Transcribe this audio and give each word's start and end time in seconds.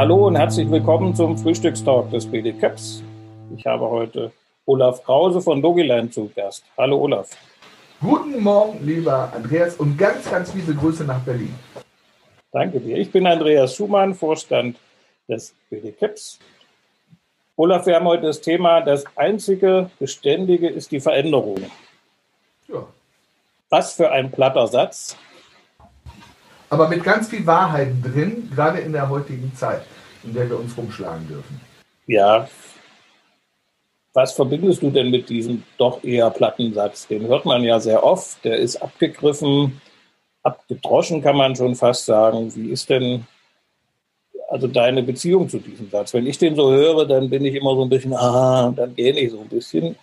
Hallo 0.00 0.28
und 0.28 0.36
herzlich 0.36 0.70
willkommen 0.70 1.14
zum 1.14 1.36
Frühstückstalk 1.36 2.10
des 2.10 2.24
BD 2.24 2.54
Caps. 2.54 3.02
Ich 3.54 3.66
habe 3.66 3.86
heute 3.86 4.32
Olaf 4.64 5.04
Krause 5.04 5.42
von 5.42 5.60
Logiland 5.60 6.14
zu 6.14 6.30
Gast. 6.34 6.64
Hallo 6.78 7.02
Olaf. 7.02 7.28
Guten 8.00 8.42
Morgen, 8.42 8.82
lieber 8.82 9.30
Andreas, 9.34 9.76
und 9.76 9.98
ganz, 9.98 10.30
ganz 10.30 10.54
liebe 10.54 10.74
Grüße 10.74 11.04
nach 11.04 11.20
Berlin. 11.20 11.54
Danke 12.50 12.80
dir. 12.80 12.96
Ich 12.96 13.12
bin 13.12 13.26
Andreas 13.26 13.76
Schumann, 13.76 14.14
Vorstand 14.14 14.78
des 15.28 15.54
BD 15.68 15.92
Caps. 15.92 16.38
Olaf, 17.56 17.84
wir 17.84 17.96
haben 17.96 18.06
heute 18.06 18.22
das 18.22 18.40
Thema, 18.40 18.80
das 18.80 19.04
einzige 19.16 19.90
Beständige 19.98 20.70
ist 20.70 20.92
die 20.92 21.00
Veränderung. 21.00 21.60
Ja. 22.68 22.86
Was 23.68 23.92
für 23.92 24.10
ein 24.10 24.30
platter 24.30 24.66
Satz 24.66 25.18
aber 26.70 26.88
mit 26.88 27.04
ganz 27.04 27.28
viel 27.28 27.46
Wahrheit 27.46 27.92
drin, 28.02 28.48
gerade 28.54 28.78
in 28.78 28.92
der 28.92 29.08
heutigen 29.08 29.52
Zeit, 29.54 29.82
in 30.24 30.32
der 30.32 30.48
wir 30.48 30.58
uns 30.58 30.76
rumschlagen 30.76 31.26
dürfen. 31.28 31.60
Ja. 32.06 32.48
Was 34.12 34.32
verbindest 34.32 34.82
du 34.82 34.90
denn 34.90 35.10
mit 35.10 35.28
diesem 35.28 35.62
doch 35.78 36.02
eher 36.02 36.30
platten 36.30 36.72
Satz? 36.72 37.06
Den 37.06 37.26
hört 37.26 37.44
man 37.44 37.62
ja 37.62 37.78
sehr 37.78 38.02
oft, 38.02 38.44
der 38.44 38.56
ist 38.56 38.76
abgegriffen, 38.76 39.80
abgedroschen, 40.42 41.22
kann 41.22 41.36
man 41.36 41.54
schon 41.54 41.74
fast 41.74 42.06
sagen. 42.06 42.52
Wie 42.54 42.70
ist 42.70 42.88
denn 42.88 43.26
also 44.48 44.66
deine 44.66 45.02
Beziehung 45.02 45.48
zu 45.48 45.58
diesem 45.58 45.90
Satz? 45.90 46.14
Wenn 46.14 46.26
ich 46.26 46.38
den 46.38 46.56
so 46.56 46.72
höre, 46.72 47.06
dann 47.06 47.30
bin 47.30 47.44
ich 47.44 47.54
immer 47.54 47.74
so 47.74 47.82
ein 47.82 47.88
bisschen, 47.88 48.14
ah, 48.14 48.72
dann 48.74 48.94
gehe 48.94 49.12
ich 49.12 49.30
so 49.30 49.40
ein 49.40 49.48
bisschen. 49.48 49.96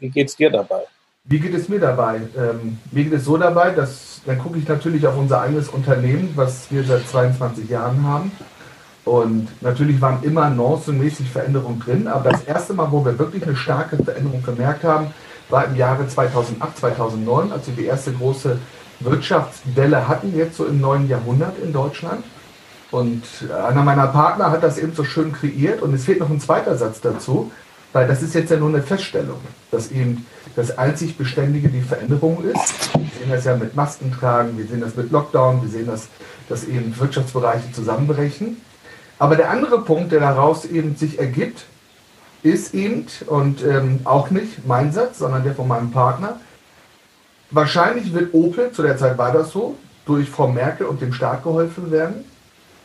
Wie 0.00 0.10
geht 0.10 0.28
es 0.28 0.36
dir 0.36 0.50
dabei? 0.50 0.84
Wie 1.28 1.40
geht 1.40 1.54
es 1.54 1.68
mir 1.68 1.80
dabei? 1.80 2.20
Ähm, 2.36 2.78
mir 2.92 3.04
geht 3.04 3.12
es 3.12 3.24
so 3.24 3.36
dabei, 3.36 3.70
dass 3.70 4.20
dann 4.26 4.38
gucke 4.38 4.58
ich 4.58 4.68
natürlich 4.68 5.06
auf 5.06 5.16
unser 5.16 5.40
eigenes 5.40 5.68
Unternehmen, 5.68 6.32
was 6.36 6.70
wir 6.70 6.84
seit 6.84 7.08
22 7.08 7.68
Jahren 7.68 8.04
haben. 8.04 8.30
Und 9.04 9.48
natürlich 9.60 10.00
waren 10.00 10.22
immer 10.22 10.50
nuancenmäßig 10.50 11.30
Veränderungen 11.30 11.80
drin, 11.80 12.08
aber 12.08 12.30
das 12.30 12.42
erste 12.44 12.74
Mal, 12.74 12.90
wo 12.90 13.04
wir 13.04 13.18
wirklich 13.18 13.44
eine 13.44 13.56
starke 13.56 13.96
Veränderung 13.96 14.42
gemerkt 14.42 14.84
haben, 14.84 15.08
war 15.48 15.64
im 15.64 15.76
Jahre 15.76 16.08
2008, 16.08 16.78
2009, 16.78 17.52
als 17.52 17.66
wir 17.68 17.74
die 17.74 17.84
erste 17.84 18.12
große 18.12 18.58
Wirtschaftswelle 19.00 20.08
hatten, 20.08 20.36
jetzt 20.36 20.56
so 20.56 20.64
im 20.64 20.80
neuen 20.80 21.08
Jahrhundert 21.08 21.58
in 21.62 21.72
Deutschland. 21.72 22.24
Und 22.90 23.22
einer 23.52 23.82
meiner 23.82 24.08
Partner 24.08 24.50
hat 24.50 24.62
das 24.62 24.78
eben 24.78 24.94
so 24.94 25.04
schön 25.04 25.32
kreiert 25.32 25.82
und 25.82 25.92
es 25.94 26.04
fehlt 26.04 26.20
noch 26.20 26.30
ein 26.30 26.40
zweiter 26.40 26.76
Satz 26.76 27.00
dazu, 27.00 27.50
weil 27.96 28.06
das 28.06 28.20
ist 28.20 28.34
jetzt 28.34 28.50
ja 28.50 28.58
nur 28.58 28.68
eine 28.68 28.82
Feststellung, 28.82 29.40
dass 29.70 29.90
eben 29.90 30.26
das 30.54 30.76
einzig 30.76 31.16
Beständige 31.16 31.70
die 31.70 31.80
Veränderung 31.80 32.44
ist. 32.44 32.94
Wir 32.94 33.06
sehen 33.18 33.30
das 33.30 33.44
ja 33.46 33.56
mit 33.56 33.74
Masken 33.74 34.12
tragen, 34.12 34.58
wir 34.58 34.66
sehen 34.66 34.82
das 34.82 34.96
mit 34.96 35.10
Lockdown, 35.10 35.62
wir 35.62 35.70
sehen 35.70 35.86
das, 35.86 36.08
dass 36.50 36.64
eben 36.64 36.94
Wirtschaftsbereiche 36.98 37.72
zusammenbrechen. 37.72 38.58
Aber 39.18 39.34
der 39.34 39.48
andere 39.48 39.80
Punkt, 39.80 40.12
der 40.12 40.20
daraus 40.20 40.66
eben 40.66 40.94
sich 40.94 41.18
ergibt, 41.18 41.64
ist 42.42 42.74
eben, 42.74 43.06
und 43.28 43.64
ähm, 43.64 44.00
auch 44.04 44.28
nicht 44.30 44.66
mein 44.66 44.92
Satz, 44.92 45.20
sondern 45.20 45.42
der 45.42 45.54
von 45.54 45.66
meinem 45.66 45.90
Partner, 45.90 46.38
wahrscheinlich 47.50 48.12
wird 48.12 48.34
Opel, 48.34 48.72
zu 48.72 48.82
der 48.82 48.98
Zeit 48.98 49.16
war 49.16 49.32
das 49.32 49.52
so, 49.52 49.74
durch 50.04 50.28
Frau 50.28 50.48
Merkel 50.48 50.84
und 50.84 51.00
dem 51.00 51.14
Staat 51.14 51.44
geholfen 51.44 51.90
werden. 51.90 52.26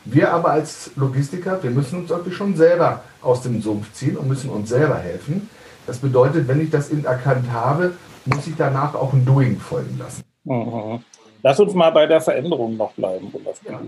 Wir 0.04 0.32
aber 0.32 0.50
als 0.50 0.90
Logistiker, 0.96 1.62
wir 1.62 1.70
müssen 1.70 2.00
uns 2.00 2.10
irgendwie 2.10 2.32
schon 2.32 2.56
selber 2.56 3.04
aus 3.20 3.42
dem 3.42 3.62
Sumpf 3.62 3.92
ziehen 3.92 4.16
und 4.16 4.28
müssen 4.28 4.50
uns 4.50 4.68
selber 4.68 4.98
helfen. 4.98 5.48
Das 5.86 5.98
bedeutet, 5.98 6.48
wenn 6.48 6.60
ich 6.60 6.70
das 6.70 6.90
eben 6.90 7.04
erkannt 7.04 7.50
habe, 7.52 7.94
muss 8.24 8.46
ich 8.46 8.54
danach 8.56 8.94
auch 8.94 9.12
ein 9.12 9.24
Doing 9.24 9.58
folgen 9.58 9.98
lassen. 9.98 10.22
Mhm. 10.44 11.04
Lass 11.42 11.58
uns 11.58 11.74
mal 11.74 11.90
bei 11.90 12.06
der 12.06 12.20
Veränderung 12.20 12.76
noch 12.76 12.92
bleiben, 12.92 13.32
Olaf. 13.32 13.60
Ja. 13.68 13.80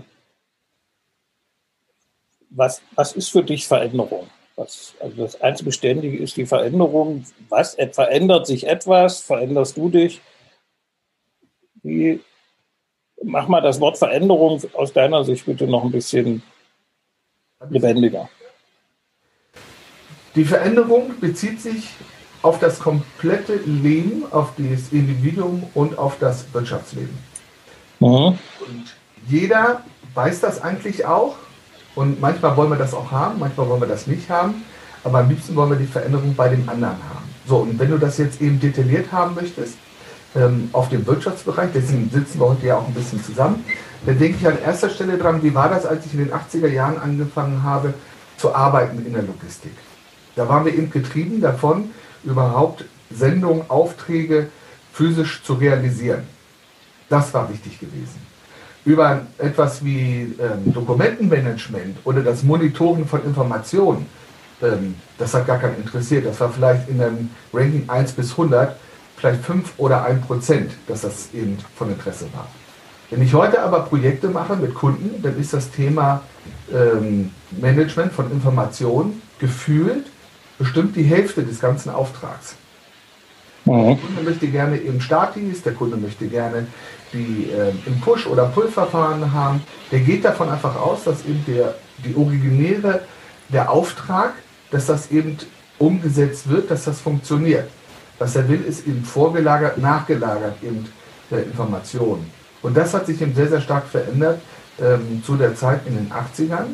Was, 2.49 2.81
was 2.95 3.13
ist 3.13 3.29
für 3.29 3.43
dich 3.43 3.67
Veränderung? 3.67 4.27
Was, 4.55 4.93
also 5.01 5.23
das 5.23 5.41
einzige 5.41 5.69
Beständige 5.69 6.17
ist 6.17 6.37
die 6.37 6.45
Veränderung. 6.45 7.25
Was 7.49 7.75
verändert 7.91 8.47
sich 8.47 8.67
etwas? 8.67 9.19
Veränderst 9.21 9.75
du 9.75 9.89
dich? 9.89 10.21
Wie, 11.83 12.21
mach 13.25 13.47
mal 13.47 13.61
das 13.61 13.79
Wort 13.79 13.97
Veränderung 13.97 14.61
aus 14.73 14.93
deiner 14.93 15.23
Sicht 15.23 15.45
bitte 15.45 15.67
noch 15.67 15.83
ein 15.83 15.91
bisschen 15.91 16.41
lebendiger. 17.69 18.29
Die 20.35 20.45
Veränderung 20.45 21.19
bezieht 21.19 21.61
sich 21.61 21.89
auf 22.41 22.59
das 22.59 22.79
komplette 22.79 23.55
Leben, 23.65 24.23
auf 24.31 24.51
das 24.57 24.91
Individuum 24.91 25.63
und 25.73 25.97
auf 25.97 26.19
das 26.19 26.45
Wirtschaftsleben. 26.53 27.17
Mhm. 27.99 28.07
Und 28.07 28.95
jeder 29.27 29.81
weiß 30.13 30.41
das 30.41 30.61
eigentlich 30.61 31.05
auch. 31.05 31.35
Und 31.95 32.19
manchmal 32.19 32.55
wollen 32.57 32.69
wir 32.69 32.77
das 32.77 32.93
auch 32.93 33.09
haben, 33.09 33.39
manchmal 33.39 33.69
wollen 33.69 33.81
wir 33.81 33.87
das 33.87 34.05
nicht 34.05 34.29
haben. 34.29 34.65
Aber 35.03 35.19
am 35.19 35.29
liebsten 35.29 35.55
wollen 35.55 35.69
wir 35.71 35.77
die 35.77 35.85
Veränderung 35.85 36.35
bei 36.35 36.49
dem 36.49 36.67
anderen 36.67 36.97
haben. 36.97 37.29
So, 37.47 37.57
und 37.57 37.79
wenn 37.79 37.89
du 37.89 37.97
das 37.97 38.17
jetzt 38.17 38.41
eben 38.41 38.59
detailliert 38.59 39.11
haben 39.11 39.35
möchtest, 39.35 39.77
ähm, 40.35 40.69
auf 40.73 40.89
dem 40.89 41.05
Wirtschaftsbereich, 41.07 41.69
deswegen 41.73 42.09
sitzen 42.09 42.39
wir 42.39 42.49
heute 42.49 42.67
ja 42.67 42.77
auch 42.77 42.87
ein 42.87 42.93
bisschen 42.93 43.23
zusammen, 43.23 43.63
dann 44.05 44.19
denke 44.19 44.37
ich 44.39 44.47
an 44.47 44.59
erster 44.59 44.89
Stelle 44.89 45.17
dran, 45.17 45.41
wie 45.41 45.55
war 45.55 45.69
das, 45.69 45.85
als 45.85 46.05
ich 46.05 46.13
in 46.13 46.19
den 46.19 46.31
80er 46.31 46.67
Jahren 46.67 46.97
angefangen 46.97 47.63
habe 47.63 47.93
zu 48.37 48.53
arbeiten 48.53 49.03
in 49.05 49.13
der 49.13 49.23
Logistik. 49.23 49.71
Da 50.35 50.47
waren 50.47 50.65
wir 50.65 50.73
eben 50.73 50.91
getrieben 50.91 51.41
davon, 51.41 51.91
überhaupt 52.23 52.85
Sendungen, 53.09 53.69
Aufträge 53.69 54.49
physisch 54.91 55.43
zu 55.43 55.53
realisieren. 55.53 56.23
Das 57.09 57.33
war 57.33 57.49
wichtig 57.49 57.79
gewesen. 57.79 58.25
Über 58.83 59.21
etwas 59.37 59.83
wie 59.83 60.35
ähm, 60.39 60.73
Dokumentenmanagement 60.73 61.97
oder 62.03 62.21
das 62.21 62.43
Monitoren 62.43 63.07
von 63.07 63.23
Informationen, 63.23 64.05
ähm, 64.61 64.95
das 65.17 65.33
hat 65.33 65.47
gar 65.47 65.57
keinen 65.57 65.77
interessiert. 65.77 66.25
Das 66.25 66.39
war 66.39 66.49
vielleicht 66.49 66.89
in 66.89 67.01
einem 67.01 67.29
Ranking 67.53 67.89
1 67.89 68.11
bis 68.13 68.31
100 68.31 68.75
vielleicht 69.17 69.43
5 69.43 69.73
oder 69.77 70.03
1 70.03 70.25
Prozent, 70.25 70.71
dass 70.87 71.01
das 71.01 71.29
eben 71.33 71.57
von 71.75 71.89
Interesse 71.89 72.25
war. 72.33 72.47
Wenn 73.09 73.21
ich 73.21 73.33
heute 73.33 73.61
aber 73.61 73.81
Projekte 73.81 74.29
mache 74.29 74.55
mit 74.55 74.73
Kunden, 74.73 75.21
dann 75.21 75.39
ist 75.39 75.53
das 75.53 75.69
Thema 75.69 76.21
ähm, 76.73 77.31
Management 77.51 78.13
von 78.13 78.31
Informationen 78.31 79.21
gefühlt 79.39 80.05
bestimmt 80.57 80.95
die 80.95 81.03
Hälfte 81.03 81.43
des 81.43 81.59
ganzen 81.59 81.89
Auftrags. 81.89 82.55
Mhm. 83.65 83.87
Der 83.87 83.95
Kunde 83.97 84.21
möchte 84.23 84.47
gerne 84.47 84.79
eben 84.79 85.01
Statis, 85.01 85.61
der 85.63 85.73
Kunde 85.73 85.97
möchte 85.97 86.27
gerne 86.27 86.67
die 87.13 87.49
äh, 87.51 87.71
im 87.85 87.99
Push- 88.01 88.27
oder 88.27 88.45
Pull-Verfahren 88.47 89.31
haben. 89.31 89.61
Der 89.91 89.99
geht 89.99 90.25
davon 90.25 90.49
einfach 90.49 90.75
aus, 90.75 91.03
dass 91.03 91.25
eben 91.25 91.43
der, 91.47 91.75
die 92.03 92.15
originäre, 92.15 93.01
der 93.49 93.71
Auftrag, 93.71 94.33
dass 94.71 94.87
das 94.87 95.11
eben 95.11 95.37
umgesetzt 95.77 96.49
wird, 96.49 96.71
dass 96.71 96.85
das 96.85 96.99
funktioniert. 96.99 97.69
Was 98.19 98.35
er 98.35 98.47
will, 98.47 98.63
ist 98.63 98.87
eben 98.87 99.03
vorgelagert, 99.03 99.77
nachgelagert 99.77 100.61
eben 100.63 100.87
der 101.29 101.43
Informationen. 101.43 102.31
Und 102.61 102.75
das 102.75 102.93
hat 102.93 103.05
sich 103.05 103.21
eben 103.21 103.35
sehr, 103.35 103.49
sehr 103.49 103.61
stark 103.61 103.85
verändert 103.87 104.39
ähm, 104.81 105.21
zu 105.23 105.35
der 105.35 105.55
Zeit 105.55 105.81
in 105.85 105.95
den 105.95 106.11
80ern, 106.11 106.65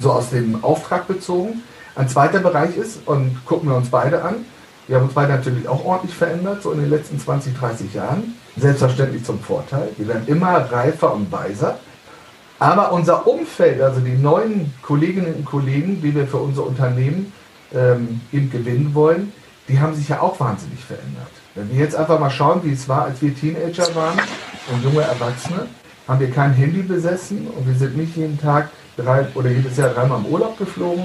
so 0.00 0.12
aus 0.12 0.30
dem 0.30 0.62
Auftrag 0.64 1.06
bezogen. 1.06 1.62
Ein 1.94 2.08
zweiter 2.08 2.40
Bereich 2.40 2.76
ist, 2.76 3.06
und 3.06 3.44
gucken 3.44 3.68
wir 3.68 3.76
uns 3.76 3.90
beide 3.90 4.22
an, 4.22 4.44
wir 4.88 4.96
haben 4.96 5.04
uns 5.04 5.14
beide 5.14 5.32
natürlich 5.32 5.68
auch 5.68 5.84
ordentlich 5.84 6.16
verändert, 6.16 6.62
so 6.62 6.72
in 6.72 6.80
den 6.80 6.88
letzten 6.88 7.20
20, 7.20 7.56
30 7.58 7.92
Jahren. 7.92 8.34
Selbstverständlich 8.56 9.22
zum 9.22 9.38
Vorteil. 9.38 9.90
Wir 9.98 10.08
werden 10.08 10.26
immer 10.26 10.72
reifer 10.72 11.12
und 11.12 11.30
weiser. 11.30 11.78
Aber 12.58 12.92
unser 12.92 13.26
Umfeld, 13.26 13.82
also 13.82 14.00
die 14.00 14.16
neuen 14.16 14.72
Kolleginnen 14.82 15.34
und 15.34 15.44
Kollegen, 15.44 16.00
die 16.02 16.14
wir 16.14 16.26
für 16.26 16.38
unser 16.38 16.66
Unternehmen 16.66 17.32
ähm, 17.72 18.22
eben 18.32 18.50
gewinnen 18.50 18.94
wollen, 18.94 19.32
die 19.68 19.78
haben 19.78 19.94
sich 19.94 20.08
ja 20.08 20.20
auch 20.20 20.38
wahnsinnig 20.40 20.82
verändert. 20.84 21.30
Wenn 21.54 21.70
wir 21.70 21.78
jetzt 21.78 21.94
einfach 21.94 22.18
mal 22.18 22.30
schauen, 22.30 22.60
wie 22.64 22.72
es 22.72 22.88
war, 22.88 23.04
als 23.04 23.20
wir 23.20 23.34
Teenager 23.34 23.94
waren 23.94 24.18
und 24.72 24.82
junge 24.82 25.02
Erwachsene, 25.02 25.66
haben 26.06 26.20
wir 26.20 26.30
kein 26.30 26.52
Handy 26.54 26.82
besessen 26.82 27.46
und 27.48 27.66
wir 27.66 27.74
sind 27.74 27.96
nicht 27.96 28.16
jeden 28.16 28.40
Tag 28.40 28.70
drei 28.96 29.26
oder 29.34 29.50
jedes 29.50 29.76
Jahr 29.76 29.90
dreimal 29.90 30.20
im 30.20 30.26
Urlaub 30.26 30.56
geflogen. 30.58 31.04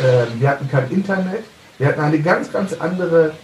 Äh, 0.00 0.40
wir 0.40 0.48
hatten 0.48 0.68
kein 0.68 0.90
Internet. 0.90 1.44
Wir 1.78 1.86
hatten 1.86 2.00
eine 2.00 2.20
ganz, 2.20 2.52
ganz 2.52 2.72
andere 2.74 3.34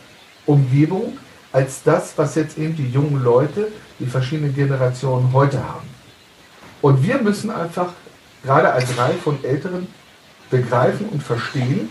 Umgebung 0.47 1.17
als 1.53 1.83
das, 1.83 2.13
was 2.17 2.35
jetzt 2.35 2.59
eben 2.59 2.77
die 2.77 2.91
jungen 2.91 3.23
Leute, 3.23 3.69
die 3.99 4.07
verschiedenen 4.07 4.55
Generationen 4.55 5.33
heute 5.33 5.59
haben. 5.59 5.89
Und 6.83 7.03
wir 7.03 7.21
müssen 7.23 7.51
einfach, 7.51 7.93
gerade 8.43 8.73
als 8.73 8.97
Reihe 8.99 9.15
von 9.15 9.43
Älteren, 9.45 9.89
begreifen 10.51 11.09
und 11.09 11.23
verstehen, 11.23 11.91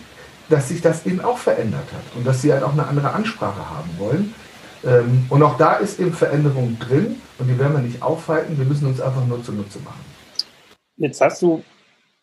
dass 0.49 0.69
sich 0.69 0.81
das 0.81 1.05
eben 1.05 1.21
auch 1.21 1.37
verändert 1.37 1.91
hat 1.93 2.15
und 2.15 2.25
dass 2.25 2.41
sie 2.41 2.53
halt 2.53 2.63
auch 2.63 2.73
eine 2.73 2.87
andere 2.87 3.11
Ansprache 3.11 3.69
haben 3.69 3.89
wollen. 3.97 4.33
Ähm, 4.85 5.25
und 5.29 5.43
auch 5.43 5.57
da 5.57 5.75
ist 5.75 5.99
eben 5.99 6.13
Veränderung 6.13 6.77
drin 6.79 7.21
und 7.39 7.47
die 7.47 7.57
werden 7.57 7.73
wir 7.73 7.81
nicht 7.81 8.01
aufhalten, 8.01 8.57
wir 8.57 8.65
müssen 8.65 8.87
uns 8.87 9.01
einfach 9.01 9.25
nur 9.25 9.43
zunutze 9.43 9.79
machen. 9.79 10.05
Jetzt 10.97 11.21
hast 11.21 11.41
du 11.41 11.63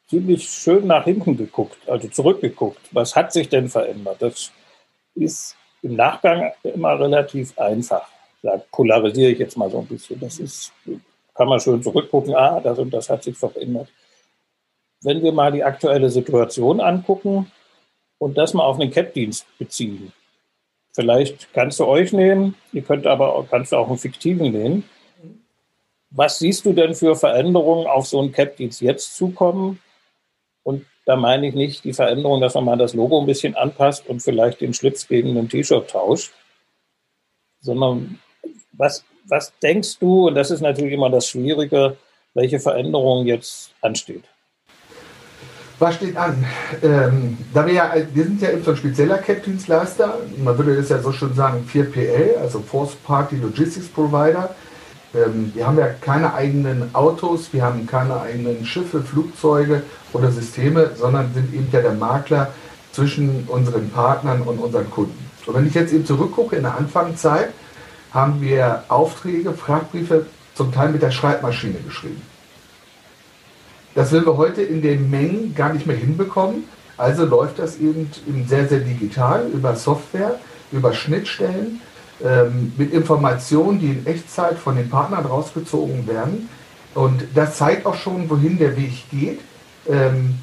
ziemlich 0.09 0.49
schön 0.49 0.87
nach 0.87 1.05
hinten 1.05 1.37
geguckt, 1.37 1.77
also 1.89 2.09
zurückgeguckt. 2.09 2.81
Was 2.93 3.15
hat 3.15 3.33
sich 3.33 3.49
denn 3.49 3.69
verändert? 3.69 4.21
Das 4.21 4.53
ist 5.15 5.57
im 5.83 5.97
Nachgang 5.97 6.53
immer 6.63 6.99
relativ 6.99 7.57
einfach. 7.59 8.07
Da 8.43 8.63
polarisiere 8.73 9.33
ich 9.33 9.39
jetzt 9.39 9.57
mal 9.57 9.71
so 9.71 9.81
ein 9.81 9.87
bisschen. 9.87 10.21
Das 10.21 10.39
ist, 10.39 10.73
kann 11.35 11.49
man 11.49 11.61
schön 11.61 11.83
zurückgucken, 11.83 12.35
ah, 12.35 12.61
das 12.61 12.79
und 12.79 12.93
das 12.93 13.09
hat 13.09 13.23
sich 13.23 13.37
verändert. 13.37 13.89
wenn 15.03 15.23
wir 15.23 15.33
mal 15.33 15.53
die 15.53 15.63
aktuelle 15.63 16.09
Situation 16.09 16.81
angucken 16.81 17.51
und 18.19 18.39
das 18.39 18.55
mal 18.55 18.65
auf 18.65 18.79
einen 18.79 18.91
CAP-Dienst 18.91 19.47
beziehen. 19.59 20.13
Vielleicht 20.93 21.53
kannst 21.53 21.81
du 21.81 21.87
euch 21.87 22.13
nehmen, 22.13 22.55
ihr 22.73 22.83
könnt 22.83 23.07
aber 23.07 23.35
auch, 23.35 23.49
kannst 23.51 23.73
du 23.73 23.77
auch 23.77 23.89
einen 23.89 23.99
fiktiven 23.99 24.53
nehmen. 24.53 24.89
Was 26.11 26.39
siehst 26.39 26.65
du 26.65 26.73
denn 26.73 26.95
für 26.95 27.17
Veränderungen 27.17 27.87
auf 27.87 28.07
so 28.07 28.21
einen 28.21 28.31
CAP-Dienst 28.33 28.81
jetzt 28.81 29.17
zukommen? 29.17 29.81
Und 30.63 30.87
da 31.05 31.17
meine 31.17 31.49
ich 31.49 31.55
nicht 31.55 31.85
die 31.85 31.93
Veränderung, 31.93 32.41
dass 32.41 32.55
man 32.55 32.65
mal 32.65 32.79
das 32.79 32.95
Logo 32.95 33.21
ein 33.21 33.27
bisschen 33.27 33.57
anpasst 33.57 34.09
und 34.09 34.21
vielleicht 34.21 34.61
den 34.61 34.73
Schlitz 34.73 35.07
gegen 35.07 35.37
ein 35.37 35.49
T-Shirt 35.49 35.91
tauscht, 35.91 36.33
sondern 37.61 38.21
was, 38.73 39.05
was 39.25 39.53
denkst 39.59 39.99
du, 39.99 40.29
und 40.29 40.35
das 40.35 40.51
ist 40.51 40.61
natürlich 40.61 40.93
immer 40.93 41.11
das 41.11 41.29
Schwierige, 41.29 41.97
welche 42.35 42.61
Veränderung 42.61 43.27
jetzt 43.27 43.75
ansteht? 43.81 44.25
Was 45.85 45.97
steht 45.97 46.17
an? 46.17 46.43
Ähm, 46.83 47.37
da 47.53 47.67
wir 47.67 47.75
ja, 47.75 47.93
wir 48.15 48.25
sind 48.25 48.41
ja 48.41 48.49
eben 48.49 48.65
so 48.65 48.71
ein 48.71 48.77
spezieller 48.79 49.19
CAP-Dienstleister, 49.19 50.15
man 50.43 50.57
würde 50.57 50.77
das 50.77 50.89
ja 50.89 50.99
so 50.99 51.13
schon 51.13 51.35
sagen 51.35 51.69
4PL, 51.71 52.39
also 52.41 52.61
Force 52.61 52.95
Party 52.95 53.37
Logistics 53.37 53.89
Provider. 53.89 54.55
Ähm, 55.15 55.53
wir 55.55 55.67
haben 55.67 55.79
ja 55.79 55.89
keine 55.89 56.33
eigenen 56.33 56.95
Autos, 56.95 57.53
wir 57.53 57.63
haben 57.63 57.87
keine 57.87 58.19
eigenen 58.19 58.65
Schiffe, 58.65 59.03
Flugzeuge 59.03 59.83
oder 60.15 60.31
Systeme, 60.31 60.93
sondern 60.97 61.35
sind 61.35 61.53
eben 61.53 61.69
ja 61.71 61.83
der 61.83 61.93
Makler 61.93 62.49
zwischen 62.93 63.45
unseren 63.49 63.91
Partnern 63.91 64.41
und 64.41 64.61
unseren 64.61 64.91
Kunden. 64.91 65.31
Und 65.45 65.55
wenn 65.55 65.67
ich 65.67 65.75
jetzt 65.75 65.93
eben 65.93 66.07
zurückgucke 66.07 66.57
in 66.57 66.63
der 66.63 66.79
Anfangszeit, 66.79 67.51
haben 68.11 68.41
wir 68.41 68.85
Aufträge, 68.89 69.53
Fragbriefe 69.53 70.25
zum 70.55 70.73
Teil 70.73 70.93
mit 70.93 71.03
der 71.03 71.11
Schreibmaschine 71.11 71.81
geschrieben. 71.81 72.23
Das 73.95 74.11
will 74.11 74.27
wir 74.27 74.37
heute 74.37 74.63
in 74.63 74.83
den 74.83 75.09
Mengen 75.09 75.55
gar 75.55 75.73
nicht 75.73 75.87
mehr 75.87 75.97
hinbekommen. 75.97 76.65
Also 76.97 77.25
läuft 77.25 77.59
das 77.59 77.79
eben, 77.79 78.11
sehr, 78.47 78.69
sehr 78.69 78.81
digital 78.81 79.47
über 79.53 79.77
Software, 79.77 80.39
über 80.73 80.93
Schnittstellen, 80.93 81.81
ähm, 82.25 82.73
mit 82.77 82.93
Informationen, 82.93 83.79
die 83.79 83.87
in 83.87 84.07
Echtzeit 84.07 84.59
von 84.59 84.77
den 84.77 84.89
Partnern 84.89 85.27
rausgezogen 85.27 86.07
werden. 86.07 86.49
Und 86.95 87.25
das 87.35 87.57
zeigt 87.57 87.87
auch 87.87 87.97
schon, 87.97 88.29
wohin 88.31 88.59
der 88.59 88.77
Weg 88.77 89.11
geht. 89.11 89.41
Ähm, 89.89 90.39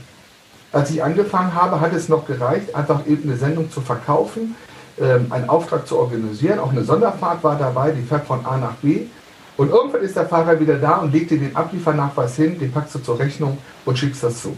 als 0.71 0.91
ich 0.91 1.03
angefangen 1.03 1.53
habe, 1.53 1.81
hat 1.81 1.93
es 1.93 2.07
noch 2.07 2.25
gereicht, 2.25 2.73
einfach 2.75 3.05
eben 3.05 3.23
eine 3.23 3.37
Sendung 3.37 3.69
zu 3.71 3.81
verkaufen, 3.81 4.55
ähm, 4.99 5.27
einen 5.29 5.49
Auftrag 5.49 5.87
zu 5.87 5.97
organisieren. 5.97 6.59
Auch 6.59 6.71
eine 6.71 6.83
Sonderfahrt 6.83 7.43
war 7.43 7.57
dabei, 7.57 7.91
die 7.91 8.01
fährt 8.01 8.25
von 8.25 8.45
A 8.45 8.57
nach 8.57 8.75
B. 8.75 9.07
Und 9.61 9.69
irgendwann 9.69 10.01
ist 10.01 10.15
der 10.15 10.25
Fahrer 10.25 10.59
wieder 10.59 10.79
da 10.79 10.97
und 10.97 11.13
legt 11.13 11.29
dir 11.29 11.37
den 11.37 11.55
Abliefernachweis 11.55 12.35
hin, 12.35 12.57
den 12.57 12.71
packst 12.71 12.95
du 12.95 12.99
zur 12.99 13.19
Rechnung 13.19 13.59
und 13.85 13.95
schickst 13.95 14.23
das 14.23 14.41
zu. 14.41 14.57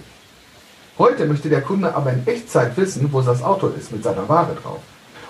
Heute 0.97 1.25
möchte 1.25 1.49
der 1.49 1.59
Kunde 1.59 1.93
aber 1.93 2.13
in 2.13 2.25
Echtzeit 2.25 2.77
wissen, 2.77 3.11
wo 3.11 3.19
das 3.19 3.43
Auto 3.43 3.67
ist 3.67 3.91
mit 3.91 4.01
seiner 4.01 4.29
Ware 4.29 4.55
drauf. 4.63 4.79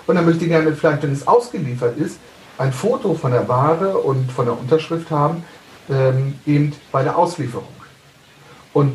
Und 0.06 0.14
er 0.14 0.22
möchte 0.22 0.46
gerne 0.46 0.72
vielleicht, 0.76 1.02
wenn 1.02 1.12
es 1.12 1.26
ausgeliefert 1.26 1.98
ist, 1.98 2.20
ein 2.56 2.72
Foto 2.72 3.14
von 3.14 3.32
der 3.32 3.48
Ware 3.48 3.98
und 3.98 4.30
von 4.30 4.44
der 4.44 4.56
Unterschrift 4.56 5.10
haben, 5.10 5.42
ähm, 5.90 6.38
eben 6.46 6.72
bei 6.92 7.02
der 7.02 7.18
Auslieferung. 7.18 7.66
Und 8.74 8.94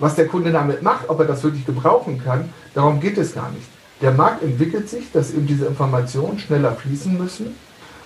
was 0.00 0.16
der 0.16 0.26
Kunde 0.26 0.50
damit 0.50 0.82
macht, 0.82 1.08
ob 1.08 1.20
er 1.20 1.26
das 1.26 1.44
wirklich 1.44 1.66
gebrauchen 1.66 2.20
kann, 2.24 2.52
darum 2.74 2.98
geht 2.98 3.16
es 3.16 3.32
gar 3.32 3.52
nicht. 3.52 3.68
Der 4.00 4.10
Markt 4.10 4.42
entwickelt 4.42 4.88
sich, 4.88 5.12
dass 5.12 5.32
eben 5.32 5.46
diese 5.46 5.66
Informationen 5.66 6.40
schneller 6.40 6.72
fließen 6.72 7.16
müssen. 7.16 7.54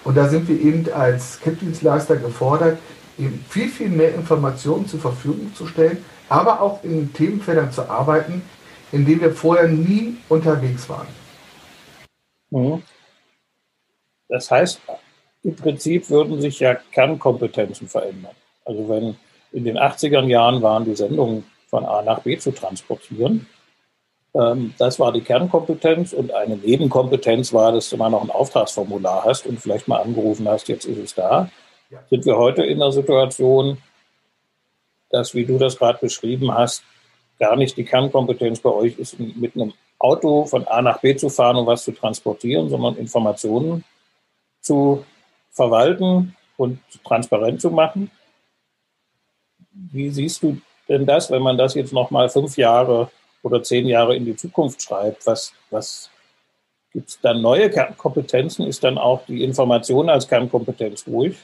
Und 0.08 0.14
da 0.14 0.26
sind 0.26 0.48
wir 0.48 0.58
eben 0.58 0.90
als 0.90 1.38
CAP-Dienstleister 1.40 2.16
gefordert, 2.16 2.78
eben 3.18 3.44
viel, 3.50 3.68
viel 3.68 3.90
mehr 3.90 4.14
Informationen 4.14 4.86
zur 4.86 5.00
Verfügung 5.00 5.54
zu 5.54 5.66
stellen, 5.66 6.02
aber 6.30 6.62
auch 6.62 6.82
in 6.82 7.12
Themenfeldern 7.12 7.70
zu 7.72 7.86
arbeiten, 7.90 8.40
in 8.90 9.04
denen 9.04 9.20
wir 9.20 9.32
vorher 9.32 9.68
nie 9.68 10.16
unterwegs 10.30 10.88
waren. 10.88 11.08
Mhm. 12.48 12.82
Das 14.30 14.50
heißt, 14.50 14.80
im 15.42 15.54
Prinzip 15.54 16.08
würden 16.08 16.40
sich 16.40 16.58
ja 16.58 16.74
Kernkompetenzen 16.74 17.86
verändern. 17.86 18.34
Also 18.64 18.88
wenn 18.88 19.14
in 19.52 19.64
den 19.64 19.76
80er 19.76 20.24
Jahren 20.24 20.62
waren 20.62 20.86
die 20.86 20.96
Sendungen 20.96 21.44
von 21.66 21.84
A 21.84 22.00
nach 22.00 22.20
B 22.20 22.38
zu 22.38 22.52
transportieren, 22.52 23.46
das 24.32 25.00
war 25.00 25.12
die 25.12 25.22
Kernkompetenz 25.22 26.12
und 26.12 26.32
eine 26.32 26.56
Nebenkompetenz 26.56 27.52
war, 27.52 27.72
dass 27.72 27.88
du 27.90 27.96
mal 27.96 28.10
noch 28.10 28.22
ein 28.22 28.30
Auftragsformular 28.30 29.24
hast 29.24 29.46
und 29.46 29.58
vielleicht 29.58 29.88
mal 29.88 30.00
angerufen 30.00 30.46
hast, 30.48 30.68
jetzt 30.68 30.84
ist 30.84 30.98
es 30.98 31.14
da. 31.14 31.50
Ja. 31.90 32.00
Sind 32.10 32.26
wir 32.26 32.36
heute 32.36 32.62
in 32.62 32.78
der 32.78 32.92
Situation, 32.92 33.78
dass, 35.10 35.34
wie 35.34 35.46
du 35.46 35.58
das 35.58 35.78
gerade 35.78 35.98
beschrieben 35.98 36.52
hast, 36.52 36.82
gar 37.38 37.56
nicht 37.56 37.76
die 37.76 37.84
Kernkompetenz 37.84 38.60
bei 38.60 38.70
euch 38.70 38.98
ist, 38.98 39.18
mit 39.18 39.54
einem 39.54 39.72
Auto 39.98 40.44
von 40.44 40.66
A 40.68 40.82
nach 40.82 41.00
B 41.00 41.16
zu 41.16 41.28
fahren 41.30 41.56
und 41.56 41.66
was 41.66 41.84
zu 41.84 41.92
transportieren, 41.92 42.68
sondern 42.68 42.96
Informationen 42.96 43.84
zu 44.60 45.04
verwalten 45.50 46.36
und 46.56 46.78
transparent 47.04 47.60
zu 47.60 47.70
machen. 47.70 48.10
Wie 49.70 50.10
siehst 50.10 50.42
du 50.42 50.60
denn 50.88 51.06
das, 51.06 51.30
wenn 51.30 51.42
man 51.42 51.56
das 51.56 51.74
jetzt 51.74 51.92
noch 51.92 52.10
mal 52.10 52.28
fünf 52.28 52.56
Jahre 52.56 53.10
oder 53.42 53.62
zehn 53.62 53.86
Jahre 53.86 54.16
in 54.16 54.24
die 54.24 54.36
Zukunft 54.36 54.82
schreibt, 54.82 55.26
was, 55.26 55.52
was 55.70 56.10
gibt 56.92 57.08
es 57.08 57.20
dann 57.20 57.42
neue 57.42 57.70
Kernkompetenzen? 57.70 58.66
Ist 58.66 58.82
dann 58.84 58.98
auch 58.98 59.24
die 59.26 59.44
Information 59.44 60.08
als 60.08 60.26
Kernkompetenz 60.26 61.06
ruhig? 61.06 61.36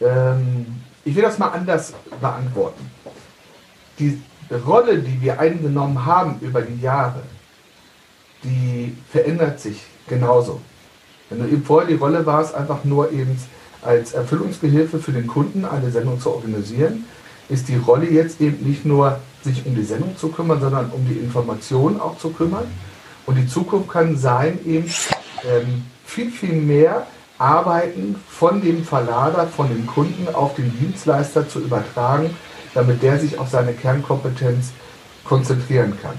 Ähm, 0.00 0.66
ich 1.04 1.14
will 1.14 1.22
das 1.22 1.38
mal 1.38 1.48
anders 1.48 1.94
beantworten. 2.20 2.90
Die 3.98 4.20
Rolle, 4.66 4.98
die 4.98 5.20
wir 5.20 5.38
eingenommen 5.38 6.04
haben 6.04 6.38
über 6.40 6.62
die 6.62 6.80
Jahre, 6.80 7.22
die 8.42 8.96
verändert 9.10 9.60
sich 9.60 9.82
genauso. 10.08 10.60
Wenn 11.28 11.40
du 11.40 11.46
eben 11.46 11.64
vorher 11.64 11.88
die 11.88 11.94
Rolle 11.94 12.26
warst, 12.26 12.54
einfach 12.54 12.84
nur 12.84 13.10
eben 13.12 13.38
als 13.82 14.12
Erfüllungsgehilfe 14.12 14.98
für 14.98 15.12
den 15.12 15.26
Kunden 15.26 15.64
eine 15.64 15.90
Sendung 15.90 16.20
zu 16.20 16.30
organisieren, 16.30 17.04
ist 17.48 17.68
die 17.68 17.76
Rolle 17.76 18.08
jetzt 18.10 18.40
eben 18.40 18.64
nicht 18.68 18.84
nur 18.84 19.18
sich 19.44 19.64
um 19.66 19.74
die 19.74 19.84
Sendung 19.84 20.16
zu 20.16 20.28
kümmern, 20.28 20.60
sondern 20.60 20.90
um 20.90 21.06
die 21.06 21.18
Informationen 21.18 22.00
auch 22.00 22.18
zu 22.18 22.30
kümmern. 22.30 22.66
Und 23.26 23.36
die 23.36 23.46
Zukunft 23.46 23.90
kann 23.90 24.16
sein, 24.16 24.58
eben 24.66 24.90
ähm, 25.44 25.84
viel, 26.04 26.30
viel 26.30 26.54
mehr 26.54 27.06
Arbeiten 27.38 28.16
von 28.28 28.60
dem 28.60 28.84
Verlader, 28.84 29.46
von 29.46 29.68
dem 29.68 29.86
Kunden 29.86 30.32
auf 30.32 30.54
den 30.54 30.76
Dienstleister 30.78 31.48
zu 31.48 31.60
übertragen, 31.60 32.36
damit 32.74 33.02
der 33.02 33.18
sich 33.18 33.38
auf 33.38 33.48
seine 33.48 33.72
Kernkompetenz 33.72 34.72
konzentrieren 35.24 35.98
kann. 36.00 36.14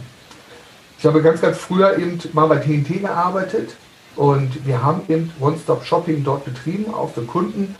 Ich 0.98 1.06
habe 1.06 1.22
ganz, 1.22 1.42
ganz 1.42 1.58
früher 1.58 1.98
eben 1.98 2.20
mal 2.34 2.48
bei 2.48 2.58
TNT 2.58 3.02
gearbeitet 3.02 3.76
und 4.16 4.66
wir 4.66 4.84
haben 4.84 5.02
eben 5.10 5.32
One-Stop-Shopping 5.40 6.24
dort 6.24 6.46
betrieben, 6.46 6.94
auch 6.94 7.12
für 7.12 7.24
Kunden 7.24 7.76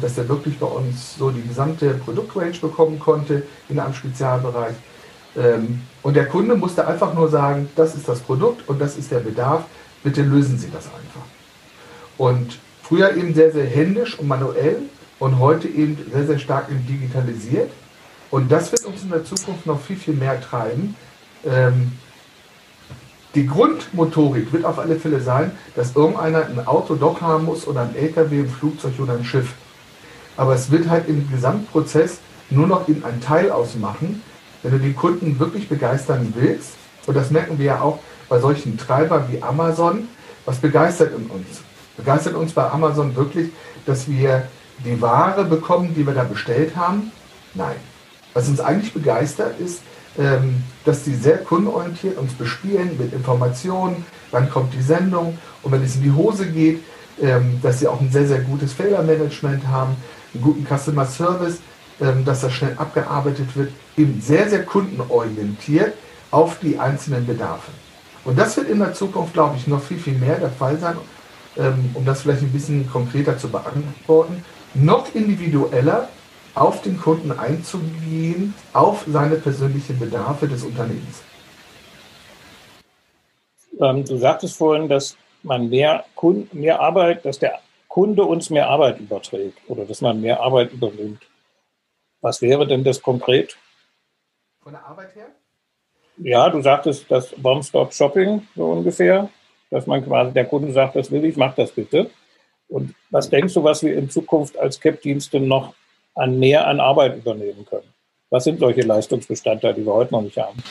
dass 0.00 0.16
er 0.16 0.28
wirklich 0.28 0.58
bei 0.58 0.66
uns 0.66 1.16
so 1.18 1.30
die 1.30 1.46
gesamte 1.46 1.94
Produktrange 1.94 2.58
bekommen 2.60 2.98
konnte 2.98 3.42
in 3.68 3.80
einem 3.80 3.94
Spezialbereich. 3.94 4.74
Ähm, 5.36 5.82
und 6.02 6.14
der 6.14 6.26
Kunde 6.26 6.56
musste 6.56 6.86
einfach 6.86 7.14
nur 7.14 7.28
sagen, 7.28 7.68
das 7.76 7.94
ist 7.94 8.08
das 8.08 8.20
Produkt 8.20 8.68
und 8.68 8.80
das 8.80 8.96
ist 8.96 9.10
der 9.10 9.20
Bedarf, 9.20 9.64
bitte 10.02 10.22
lösen 10.22 10.58
Sie 10.58 10.70
das 10.70 10.86
einfach. 10.86 11.26
Und 12.16 12.58
früher 12.82 13.16
eben 13.16 13.34
sehr, 13.34 13.52
sehr 13.52 13.66
händisch 13.66 14.18
und 14.18 14.28
manuell 14.28 14.82
und 15.18 15.38
heute 15.38 15.68
eben 15.68 15.98
sehr, 16.12 16.26
sehr 16.26 16.38
stark 16.38 16.68
digitalisiert. 16.68 17.70
Und 18.30 18.52
das 18.52 18.72
wird 18.72 18.84
uns 18.84 19.02
in 19.02 19.10
der 19.10 19.24
Zukunft 19.24 19.66
noch 19.66 19.80
viel, 19.80 19.96
viel 19.96 20.14
mehr 20.14 20.40
treiben. 20.40 20.94
Die 23.34 23.46
Grundmotorik 23.46 24.52
wird 24.52 24.64
auf 24.64 24.78
alle 24.78 24.96
Fälle 24.96 25.20
sein, 25.20 25.52
dass 25.76 25.94
irgendeiner 25.94 26.46
ein 26.46 26.66
Auto 26.66 26.94
doch 26.94 27.20
haben 27.20 27.44
muss 27.44 27.66
oder 27.66 27.82
ein 27.82 27.94
LKW, 27.94 28.40
ein 28.40 28.48
Flugzeug 28.48 28.94
oder 28.98 29.12
ein 29.14 29.24
Schiff. 29.24 29.52
Aber 30.36 30.54
es 30.54 30.70
wird 30.70 30.88
halt 30.88 31.08
im 31.08 31.30
Gesamtprozess 31.30 32.18
nur 32.48 32.66
noch 32.66 32.88
in 32.88 33.04
ein 33.04 33.20
Teil 33.20 33.50
ausmachen, 33.50 34.22
wenn 34.62 34.72
du 34.72 34.78
die 34.78 34.94
Kunden 34.94 35.38
wirklich 35.38 35.68
begeistern 35.68 36.32
willst. 36.36 36.72
Und 37.06 37.16
das 37.16 37.30
merken 37.30 37.58
wir 37.58 37.66
ja 37.66 37.80
auch 37.80 37.98
bei 38.28 38.40
solchen 38.40 38.78
Treibern 38.78 39.26
wie 39.30 39.42
Amazon. 39.42 40.08
Was 40.46 40.58
begeistert 40.58 41.12
uns? 41.14 41.62
Begeistert 41.96 42.34
uns 42.34 42.52
bei 42.52 42.70
Amazon 42.70 43.14
wirklich, 43.14 43.50
dass 43.84 44.08
wir 44.08 44.48
die 44.84 45.00
Ware 45.02 45.44
bekommen, 45.44 45.94
die 45.94 46.06
wir 46.06 46.14
da 46.14 46.22
bestellt 46.22 46.76
haben? 46.76 47.12
Nein. 47.54 47.76
Was 48.32 48.48
uns 48.48 48.60
eigentlich 48.60 48.94
begeistert 48.94 49.58
ist, 49.60 49.82
dass 50.84 51.04
die 51.04 51.14
sehr 51.14 51.38
kundenorientiert 51.38 52.18
uns 52.18 52.32
bespielen 52.32 52.96
mit 52.98 53.12
Informationen, 53.12 54.04
wann 54.32 54.50
kommt 54.50 54.74
die 54.74 54.82
Sendung 54.82 55.38
und 55.62 55.70
wenn 55.70 55.82
es 55.84 55.94
in 55.94 56.02
die 56.02 56.12
Hose 56.12 56.46
geht, 56.46 56.82
ähm, 57.20 57.58
dass 57.62 57.80
sie 57.80 57.88
auch 57.88 58.00
ein 58.00 58.10
sehr, 58.10 58.26
sehr 58.26 58.40
gutes 58.40 58.72
Fehlermanagement 58.72 59.66
haben, 59.66 59.96
einen 60.34 60.42
guten 60.42 60.64
Customer 60.64 61.04
Service, 61.04 61.58
ähm, 62.00 62.24
dass 62.24 62.42
das 62.42 62.52
schnell 62.52 62.74
abgearbeitet 62.76 63.56
wird, 63.56 63.72
eben 63.96 64.20
sehr, 64.20 64.48
sehr 64.48 64.64
kundenorientiert 64.64 65.94
auf 66.30 66.58
die 66.60 66.78
einzelnen 66.78 67.26
Bedarfe. 67.26 67.72
Und 68.24 68.38
das 68.38 68.56
wird 68.56 68.68
in 68.68 68.78
der 68.78 68.94
Zukunft, 68.94 69.32
glaube 69.32 69.56
ich, 69.56 69.66
noch 69.66 69.82
viel, 69.82 69.98
viel 69.98 70.16
mehr 70.18 70.38
der 70.38 70.50
Fall 70.50 70.78
sein, 70.78 70.96
um 71.94 72.04
das 72.04 72.22
vielleicht 72.22 72.42
ein 72.42 72.52
bisschen 72.52 72.88
konkreter 72.90 73.38
zu 73.38 73.48
beantworten. 73.48 74.44
Noch 74.74 75.12
individueller 75.14 76.08
auf 76.60 76.82
den 76.82 76.98
Kunden 76.98 77.32
einzugehen, 77.32 78.54
auf 78.72 79.04
seine 79.06 79.36
persönlichen 79.36 79.98
Bedarfe 79.98 80.48
des 80.48 80.64
Unternehmens. 80.64 81.22
Ähm, 83.80 84.04
du 84.04 84.16
sagtest 84.16 84.56
vorhin, 84.56 84.88
dass 84.88 85.16
man 85.42 85.68
mehr, 85.68 86.04
Kunden, 86.14 86.58
mehr 86.58 86.80
Arbeit, 86.80 87.24
dass 87.24 87.38
der 87.38 87.60
Kunde 87.86 88.24
uns 88.24 88.50
mehr 88.50 88.68
Arbeit 88.68 88.98
überträgt 88.98 89.58
oder 89.68 89.84
dass 89.84 90.00
man 90.00 90.20
mehr 90.20 90.40
Arbeit 90.40 90.72
übernimmt. 90.72 91.22
Was 92.20 92.42
wäre 92.42 92.66
denn 92.66 92.82
das 92.82 93.00
konkret? 93.00 93.56
Von 94.62 94.72
der 94.72 94.84
Arbeit 94.84 95.14
her? 95.14 95.26
Ja, 96.18 96.50
du 96.50 96.60
sagtest 96.60 97.06
das 97.08 97.32
One-Stop-Shopping 97.42 98.48
so 98.56 98.64
ungefähr, 98.72 99.30
dass 99.70 99.86
man 99.86 100.04
quasi 100.04 100.32
der 100.32 100.46
Kunde 100.46 100.72
sagt, 100.72 100.96
das 100.96 101.12
will 101.12 101.24
ich, 101.24 101.36
mach 101.36 101.54
das 101.54 101.70
bitte. 101.70 102.10
Und 102.68 102.94
was 103.10 103.30
denkst 103.30 103.54
du, 103.54 103.62
was 103.62 103.82
wir 103.82 103.96
in 103.96 104.10
Zukunft 104.10 104.58
als 104.58 104.80
CAP-Dienste 104.80 105.38
noch 105.38 105.74
an 106.18 106.38
mehr 106.38 106.66
an 106.66 106.80
Arbeit 106.80 107.16
übernehmen 107.16 107.64
können? 107.68 107.88
Was 108.30 108.44
sind 108.44 108.60
solche 108.60 108.82
Leistungsbestandteile, 108.82 109.74
die 109.74 109.86
wir 109.86 109.94
heute 109.94 110.12
noch 110.12 110.22
nicht 110.22 110.36
haben? 110.36 110.62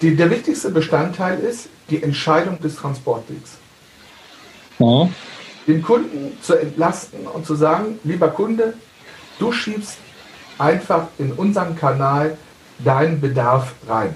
Die, 0.00 0.16
der 0.16 0.30
wichtigste 0.30 0.70
Bestandteil 0.70 1.38
ist 1.38 1.68
die 1.90 2.02
Entscheidung 2.02 2.58
des 2.60 2.76
Transportwegs. 2.76 3.58
Mhm. 4.78 5.14
Den 5.66 5.82
Kunden 5.82 6.38
zu 6.42 6.54
entlasten 6.54 7.26
und 7.26 7.46
zu 7.46 7.54
sagen, 7.54 8.00
lieber 8.02 8.28
Kunde, 8.28 8.74
du 9.38 9.52
schiebst 9.52 9.98
einfach 10.58 11.08
in 11.18 11.32
unseren 11.32 11.76
Kanal 11.76 12.36
deinen 12.84 13.20
Bedarf 13.20 13.74
rein. 13.86 14.14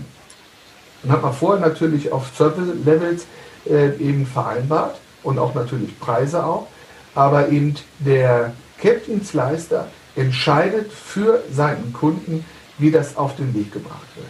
Dann 1.03 1.13
hat 1.13 1.23
man 1.23 1.33
vorher 1.33 1.65
natürlich 1.65 2.11
auf 2.11 2.33
Service-Levels 2.37 3.27
äh, 3.69 3.97
eben 3.99 4.27
vereinbart 4.27 4.99
und 5.23 5.39
auch 5.39 5.55
natürlich 5.55 5.99
Preise 6.01 6.45
auch, 6.45 6.67
aber 7.15 7.49
eben 7.51 7.75
der 8.01 8.53
CAP-Dienstleister 8.81 9.89
entscheidet 10.17 10.91
für 10.93 11.43
seinen 11.53 11.93
Kunden, 11.93 12.45
wie 12.79 12.91
das 12.91 13.17
auf 13.17 13.37
den 13.37 13.55
Weg 13.55 13.73
gebracht 13.73 14.09
wird. 14.17 14.27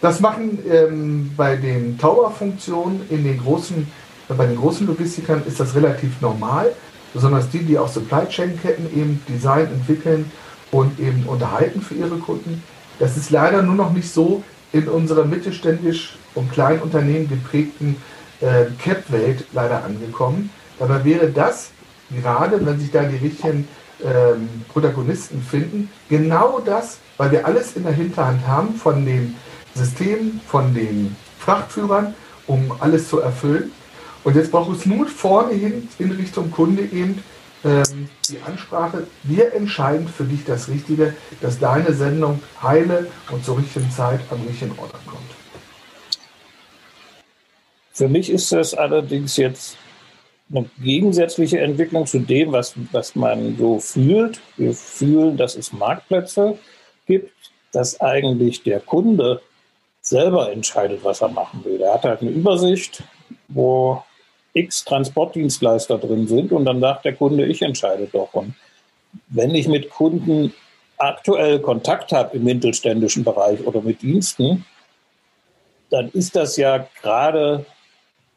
Das 0.00 0.20
machen 0.20 0.58
ähm, 0.68 1.30
bei 1.36 1.56
den 1.56 1.96
Tower-Funktionen 1.96 3.02
in 3.08 3.22
den 3.22 3.38
großen, 3.38 3.86
bei 4.28 4.46
den 4.46 4.56
großen 4.56 4.86
Logistikern 4.86 5.42
ist 5.46 5.60
das 5.60 5.74
relativ 5.74 6.20
normal, 6.20 6.72
besonders 7.14 7.48
die, 7.50 7.60
die 7.60 7.78
auch 7.78 7.88
Supply 7.88 8.26
Chain 8.28 8.58
Ketten 8.60 8.86
eben 8.86 9.22
design, 9.28 9.66
entwickeln 9.66 10.30
und 10.72 10.98
eben 10.98 11.24
unterhalten 11.26 11.82
für 11.82 11.94
ihre 11.94 12.16
Kunden. 12.16 12.62
Das 12.98 13.16
ist 13.16 13.30
leider 13.30 13.62
nur 13.62 13.74
noch 13.74 13.92
nicht 13.92 14.10
so 14.10 14.42
in 14.72 14.88
unserer 14.88 15.24
mittelständisch 15.24 16.16
und 16.34 16.50
kleinen 16.50 16.80
Unternehmen 16.80 17.28
geprägten 17.28 17.96
äh, 18.40 18.64
Cap-Welt 18.82 19.44
leider 19.52 19.84
angekommen. 19.84 20.50
Dabei 20.78 21.04
wäre 21.04 21.28
das 21.28 21.70
gerade, 22.10 22.64
wenn 22.64 22.80
sich 22.80 22.90
da 22.90 23.02
die 23.04 23.16
richtigen 23.16 23.68
ähm, 24.04 24.48
Protagonisten 24.68 25.42
finden, 25.42 25.90
genau 26.08 26.60
das, 26.60 26.98
weil 27.16 27.30
wir 27.30 27.46
alles 27.46 27.76
in 27.76 27.84
der 27.84 27.92
Hinterhand 27.92 28.46
haben 28.46 28.74
von 28.74 29.04
den 29.04 29.36
Systemen, 29.74 30.40
von 30.46 30.74
den 30.74 31.16
Frachtführern, 31.38 32.14
um 32.46 32.72
alles 32.80 33.08
zu 33.08 33.20
erfüllen. 33.20 33.72
Und 34.24 34.36
jetzt 34.36 34.50
braucht 34.50 34.76
es 34.76 34.86
nur 34.86 35.06
vorne 35.06 35.54
hin 35.54 35.88
in 35.98 36.12
Richtung 36.12 36.50
Kunde 36.50 36.82
eben 36.82 37.22
ähm, 37.64 38.08
die 38.28 38.38
Ansprache, 38.44 39.06
wir 39.22 39.54
entscheiden 39.54 40.08
für 40.08 40.24
dich 40.24 40.44
das 40.44 40.68
Richtige, 40.68 41.14
dass 41.40 41.58
deine 41.58 41.92
Sendung 41.92 42.42
heile 42.62 43.08
und 43.30 43.44
zur 43.44 43.58
richtigen 43.58 43.90
Zeit 43.90 44.20
am 44.30 44.40
richtigen 44.46 44.76
Ort 44.78 44.94
ankommt. 44.94 45.30
Für 47.92 48.08
mich 48.08 48.30
ist 48.30 48.50
das 48.52 48.74
allerdings 48.74 49.36
jetzt 49.36 49.76
eine 50.54 50.68
gegensätzliche 50.82 51.60
Entwicklung 51.60 52.06
zu 52.06 52.18
dem, 52.20 52.52
was, 52.52 52.74
was 52.92 53.14
man 53.14 53.56
so 53.56 53.78
fühlt. 53.78 54.40
Wir 54.56 54.74
fühlen, 54.74 55.36
dass 55.36 55.56
es 55.56 55.72
Marktplätze 55.72 56.58
gibt, 57.06 57.32
dass 57.72 58.00
eigentlich 58.00 58.62
der 58.62 58.80
Kunde 58.80 59.40
selber 60.02 60.52
entscheidet, 60.52 61.04
was 61.04 61.22
er 61.22 61.28
machen 61.28 61.64
will. 61.64 61.80
Er 61.80 61.94
hat 61.94 62.04
halt 62.04 62.20
eine 62.20 62.30
Übersicht, 62.30 63.02
wo 63.48 64.02
x 64.54 64.84
Transportdienstleister 64.84 65.98
drin 65.98 66.26
sind 66.26 66.52
und 66.52 66.64
dann 66.64 66.80
sagt 66.80 67.04
der 67.04 67.14
Kunde, 67.14 67.46
ich 67.46 67.62
entscheide 67.62 68.06
doch. 68.12 68.34
Und 68.34 68.54
wenn 69.28 69.54
ich 69.54 69.68
mit 69.68 69.90
Kunden 69.90 70.52
aktuell 70.98 71.60
Kontakt 71.60 72.12
habe 72.12 72.36
im 72.36 72.44
mittelständischen 72.44 73.24
Bereich 73.24 73.64
oder 73.66 73.80
mit 73.80 74.02
Diensten, 74.02 74.64
dann 75.90 76.10
ist 76.10 76.36
das 76.36 76.56
ja 76.56 76.86
gerade 77.00 77.64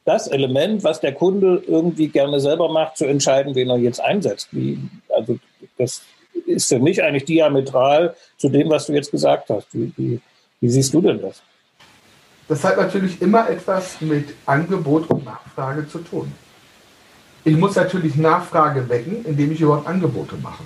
das 0.06 0.28
Element, 0.28 0.84
was 0.84 1.02
der 1.02 1.14
Kunde 1.14 1.64
irgendwie 1.68 2.08
gerne 2.08 2.40
selber 2.40 2.72
macht, 2.72 2.98
zu 2.98 3.06
entscheiden, 3.06 3.56
wen 3.56 3.70
er 3.70 3.78
jetzt 3.78 4.00
einsetzt. 4.00 4.50
Wie, 4.52 4.80
also 5.10 5.38
das 5.78 6.04
ist 6.46 6.70
für 6.70 6.80
mich 6.80 7.04
eigentlich 7.04 7.26
diametral 7.26 8.16
zu 8.38 8.50
dem, 8.50 8.70
was 8.70 8.86
du 8.86 8.94
jetzt 8.94 9.12
gesagt 9.12 9.50
hast. 9.50 9.68
Wie, 9.74 9.92
wie, 9.98 10.22
wie 10.62 10.70
siehst 10.70 10.94
du 10.94 11.02
denn 11.02 11.22
das? 11.22 11.42
Das 12.48 12.64
hat 12.64 12.78
natürlich 12.78 13.20
immer 13.22 13.50
etwas 13.50 14.00
mit 14.02 14.30
Angebot 14.46 15.10
und 15.10 15.26
Nachfrage 15.26 15.88
zu 15.88 15.98
tun. 16.00 16.32
Ich 17.44 17.56
muss 17.58 17.76
natürlich 17.76 18.16
Nachfrage 18.16 18.88
wecken, 18.88 19.26
indem 19.26 19.52
ich 19.52 19.62
überhaupt 19.62 19.88
Angebote 19.88 20.36
mache. 20.42 20.64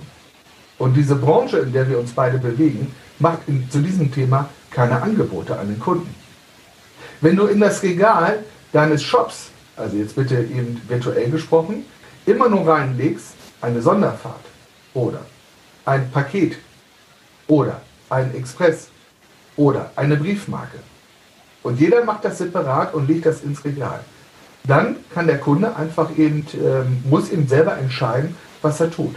Und 0.78 0.94
diese 0.94 1.14
Branche, 1.14 1.58
in 1.58 1.72
der 1.72 1.88
wir 1.88 1.98
uns 1.98 2.12
beide 2.12 2.38
bewegen, 2.38 2.94
macht 3.18 3.40
in, 3.48 3.68
zu 3.70 3.80
diesem 3.80 4.12
Thema 4.12 4.48
keine 4.70 5.00
Angebote 5.00 5.58
an 5.58 5.68
den 5.68 5.80
Kunden. 5.80 6.14
Wenn 7.20 7.36
du 7.36 7.46
in 7.46 7.60
das 7.60 7.82
Regal 7.82 8.38
deines 8.72 9.02
Shops, 9.02 9.50
also 9.76 9.96
jetzt 9.96 10.16
bitte 10.16 10.36
eben 10.40 10.80
virtuell 10.88 11.30
gesprochen, 11.30 11.84
immer 12.26 12.48
nur 12.48 12.66
reinlegst, 12.66 13.34
eine 13.60 13.82
Sonderfahrt 13.82 14.44
oder 14.94 15.20
ein 15.84 16.10
Paket 16.10 16.58
oder 17.46 17.80
ein 18.08 18.34
Express 18.34 18.88
oder 19.56 19.90
eine 19.96 20.16
Briefmarke, 20.16 20.78
und 21.62 21.78
jeder 21.78 22.04
macht 22.04 22.24
das 22.24 22.38
separat 22.38 22.94
und 22.94 23.08
legt 23.08 23.26
das 23.26 23.42
ins 23.42 23.64
Regal. 23.64 24.00
Dann 24.64 24.96
kann 25.12 25.26
der 25.26 25.38
Kunde 25.38 25.76
einfach 25.76 26.16
eben, 26.16 26.46
ähm, 26.54 27.02
muss 27.08 27.30
eben 27.30 27.48
selber 27.48 27.76
entscheiden, 27.78 28.36
was 28.62 28.80
er 28.80 28.90
tut. 28.90 29.16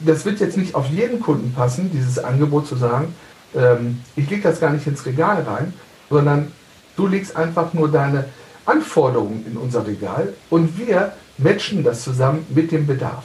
Das 0.00 0.24
wird 0.24 0.40
jetzt 0.40 0.56
nicht 0.56 0.74
auf 0.74 0.88
jeden 0.88 1.20
Kunden 1.20 1.52
passen, 1.52 1.90
dieses 1.92 2.18
Angebot 2.18 2.66
zu 2.66 2.76
sagen, 2.76 3.14
ähm, 3.54 4.00
ich 4.16 4.28
lege 4.28 4.42
das 4.42 4.60
gar 4.60 4.70
nicht 4.70 4.86
ins 4.86 5.06
Regal 5.06 5.42
rein, 5.42 5.72
sondern 6.10 6.52
du 6.96 7.06
legst 7.06 7.36
einfach 7.36 7.72
nur 7.74 7.90
deine 7.90 8.24
Anforderungen 8.66 9.44
in 9.46 9.56
unser 9.56 9.86
Regal 9.86 10.34
und 10.50 10.78
wir 10.78 11.12
matchen 11.38 11.82
das 11.82 12.02
zusammen 12.02 12.46
mit 12.50 12.72
dem 12.72 12.86
Bedarf. 12.86 13.24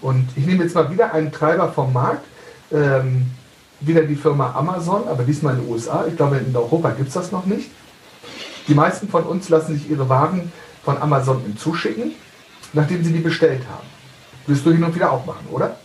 Und 0.00 0.28
ich 0.36 0.46
nehme 0.46 0.64
jetzt 0.64 0.74
mal 0.74 0.90
wieder 0.90 1.12
einen 1.12 1.32
Treiber 1.32 1.72
vom 1.72 1.92
Markt, 1.92 2.24
ähm, 2.72 3.26
wieder 3.80 4.02
die 4.02 4.16
Firma 4.16 4.54
Amazon, 4.54 5.08
aber 5.08 5.22
diesmal 5.22 5.54
in 5.54 5.62
den 5.62 5.70
USA. 5.70 6.04
Ich 6.06 6.16
glaube, 6.16 6.38
in 6.38 6.54
Europa 6.54 6.90
gibt 6.90 7.08
es 7.08 7.14
das 7.14 7.32
noch 7.32 7.46
nicht. 7.46 7.70
Die 8.68 8.74
meisten 8.74 9.08
von 9.08 9.24
uns 9.24 9.48
lassen 9.48 9.74
sich 9.74 9.90
ihre 9.90 10.08
Waren 10.08 10.52
von 10.84 11.00
Amazon 11.00 11.40
hinzuschicken, 11.42 12.12
nachdem 12.72 13.04
sie 13.04 13.12
die 13.12 13.20
bestellt 13.20 13.62
haben. 13.70 13.86
Wirst 14.46 14.64
du 14.64 14.72
hin 14.72 14.84
und 14.84 14.94
wieder 14.94 15.10
auch 15.12 15.24
machen, 15.24 15.46
oder? 15.50 15.76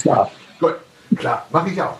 Klar. 0.00 0.30
Gut, 0.60 0.76
klar, 1.16 1.46
mache 1.50 1.70
ich 1.70 1.80
auch. 1.80 1.98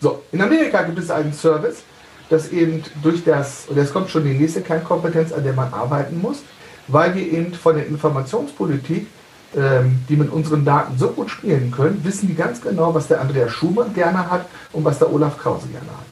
So, 0.00 0.22
in 0.32 0.42
Amerika 0.42 0.82
gibt 0.82 0.98
es 0.98 1.10
einen 1.10 1.32
Service, 1.32 1.84
das 2.28 2.50
eben 2.50 2.82
durch 3.02 3.24
das, 3.24 3.66
und 3.68 3.76
jetzt 3.76 3.92
kommt 3.92 4.10
schon 4.10 4.24
die 4.24 4.34
nächste 4.34 4.62
Kernkompetenz, 4.62 5.32
an 5.32 5.44
der 5.44 5.52
man 5.52 5.72
arbeiten 5.72 6.20
muss, 6.20 6.42
weil 6.88 7.14
wir 7.14 7.22
eben 7.22 7.54
von 7.54 7.76
der 7.76 7.86
Informationspolitik, 7.86 9.06
ähm, 9.54 10.00
die 10.08 10.16
mit 10.16 10.30
unseren 10.30 10.64
Daten 10.64 10.96
so 10.98 11.08
gut 11.08 11.30
spielen 11.30 11.70
können, 11.70 12.02
wissen 12.04 12.26
die 12.26 12.34
ganz 12.34 12.60
genau, 12.60 12.94
was 12.94 13.08
der 13.08 13.20
Andreas 13.20 13.52
Schumann 13.52 13.92
gerne 13.94 14.30
hat 14.30 14.46
und 14.72 14.84
was 14.84 14.98
der 14.98 15.12
Olaf 15.12 15.38
Krause 15.38 15.68
gerne 15.68 15.86
hat. 15.86 16.06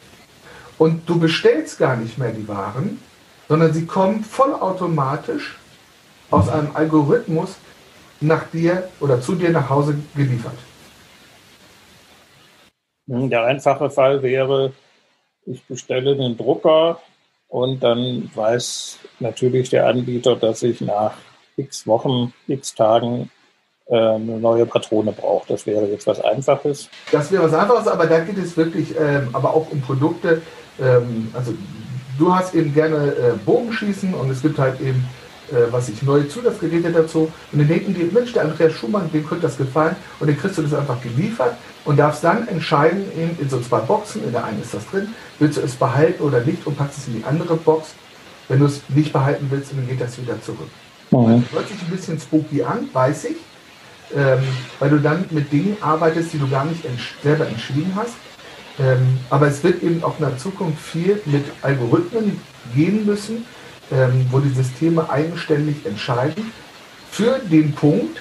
Und 0.78 1.08
du 1.08 1.18
bestellst 1.18 1.78
gar 1.78 1.96
nicht 1.96 2.18
mehr 2.18 2.32
die 2.32 2.46
Waren, 2.48 2.98
sondern 3.48 3.72
sie 3.72 3.86
kommen 3.86 4.24
vollautomatisch 4.24 5.58
aus 6.30 6.48
einem 6.48 6.68
Algorithmus 6.74 7.56
nach 8.20 8.44
dir 8.52 8.88
oder 9.00 9.20
zu 9.20 9.34
dir 9.34 9.50
nach 9.50 9.68
Hause 9.68 9.96
geliefert. 10.14 10.58
Der 13.06 13.44
einfache 13.44 13.90
Fall 13.90 14.22
wäre, 14.22 14.72
ich 15.50 15.64
bestelle 15.64 16.12
einen 16.12 16.36
Drucker 16.36 17.00
und 17.48 17.82
dann 17.82 18.30
weiß 18.34 18.98
natürlich 19.18 19.70
der 19.70 19.86
Anbieter, 19.86 20.36
dass 20.36 20.62
ich 20.62 20.80
nach 20.80 21.14
x 21.56 21.86
Wochen, 21.86 22.32
x 22.46 22.74
Tagen 22.74 23.30
äh, 23.86 23.96
eine 23.96 24.38
neue 24.38 24.66
Patrone 24.66 25.12
brauche. 25.12 25.48
Das 25.48 25.66
wäre 25.66 25.86
jetzt 25.86 26.06
was 26.06 26.20
Einfaches. 26.20 26.88
Das 27.10 27.32
wäre 27.32 27.44
was 27.44 27.54
Einfaches, 27.54 27.88
aber 27.88 28.06
da 28.06 28.20
geht 28.20 28.38
es 28.38 28.56
wirklich 28.56 28.94
ähm, 28.98 29.30
aber 29.32 29.52
auch 29.54 29.70
um 29.70 29.80
Produkte, 29.80 30.42
ähm, 30.80 31.30
also 31.34 31.52
du 32.18 32.34
hast 32.34 32.54
eben 32.54 32.72
gerne 32.72 33.12
äh, 33.12 33.32
Bogenschießen 33.44 34.14
und 34.14 34.30
es 34.30 34.42
gibt 34.42 34.58
halt 34.58 34.80
eben, 34.80 35.04
äh, 35.52 35.72
was 35.72 35.88
ich, 35.88 36.02
neue 36.02 36.28
Zusatzgeräte 36.28 36.90
dazu. 36.92 37.30
Und 37.52 37.58
dann 37.58 37.68
denken 37.68 37.94
die, 37.94 38.04
Mensch, 38.04 38.32
der 38.32 38.42
Andreas 38.42 38.72
Schumann, 38.72 39.10
dem 39.12 39.26
könnte 39.26 39.42
das 39.42 39.56
gefallen. 39.56 39.96
Und 40.18 40.28
dann 40.28 40.38
kriegst 40.38 40.58
du 40.58 40.62
das 40.62 40.74
einfach 40.74 41.00
geliefert 41.02 41.56
und 41.84 41.98
darfst 41.98 42.24
dann 42.24 42.48
entscheiden, 42.48 43.04
in, 43.16 43.38
in 43.38 43.48
so 43.48 43.60
zwei 43.60 43.80
Boxen, 43.80 44.24
in 44.24 44.32
der 44.32 44.44
einen 44.44 44.62
ist 44.62 44.74
das 44.74 44.86
drin, 44.90 45.14
willst 45.38 45.58
du 45.58 45.62
es 45.62 45.74
behalten 45.74 46.22
oder 46.22 46.40
nicht 46.40 46.66
und 46.66 46.76
packst 46.76 46.98
es 46.98 47.08
in 47.08 47.14
die 47.14 47.24
andere 47.24 47.56
Box. 47.56 47.94
Wenn 48.48 48.60
du 48.60 48.66
es 48.66 48.82
nicht 48.88 49.12
behalten 49.12 49.46
willst, 49.50 49.72
dann 49.72 49.86
geht 49.88 50.00
das 50.00 50.20
wieder 50.20 50.40
zurück. 50.42 50.68
Mhm. 51.10 51.44
hört 51.52 51.68
sich 51.68 51.82
ein 51.82 51.90
bisschen 51.90 52.20
spooky 52.20 52.62
an, 52.62 52.88
weiß 52.92 53.24
ich. 53.24 53.36
ähm, 54.16 54.40
weil 54.78 54.90
du 54.90 54.98
dann 54.98 55.24
mit 55.30 55.52
Dingen 55.52 55.76
arbeitest, 55.80 56.32
die 56.32 56.38
du 56.38 56.48
gar 56.48 56.64
nicht 56.64 56.84
ents 56.84 57.02
selber 57.22 57.46
entschieden 57.46 57.92
hast. 57.94 58.14
Ähm, 58.78 59.18
aber 59.28 59.48
es 59.48 59.62
wird 59.62 59.82
eben 59.82 60.02
auch 60.02 60.18
in 60.18 60.24
der 60.24 60.38
Zukunft 60.38 60.80
viel 60.80 61.20
mit 61.26 61.44
Algorithmen 61.62 62.40
gehen 62.74 63.04
müssen, 63.06 63.44
ähm, 63.90 64.26
wo 64.30 64.38
die 64.38 64.50
Systeme 64.50 65.08
eigenständig 65.10 65.84
entscheiden, 65.84 66.52
für 67.10 67.38
den 67.38 67.72
Punkt, 67.72 68.18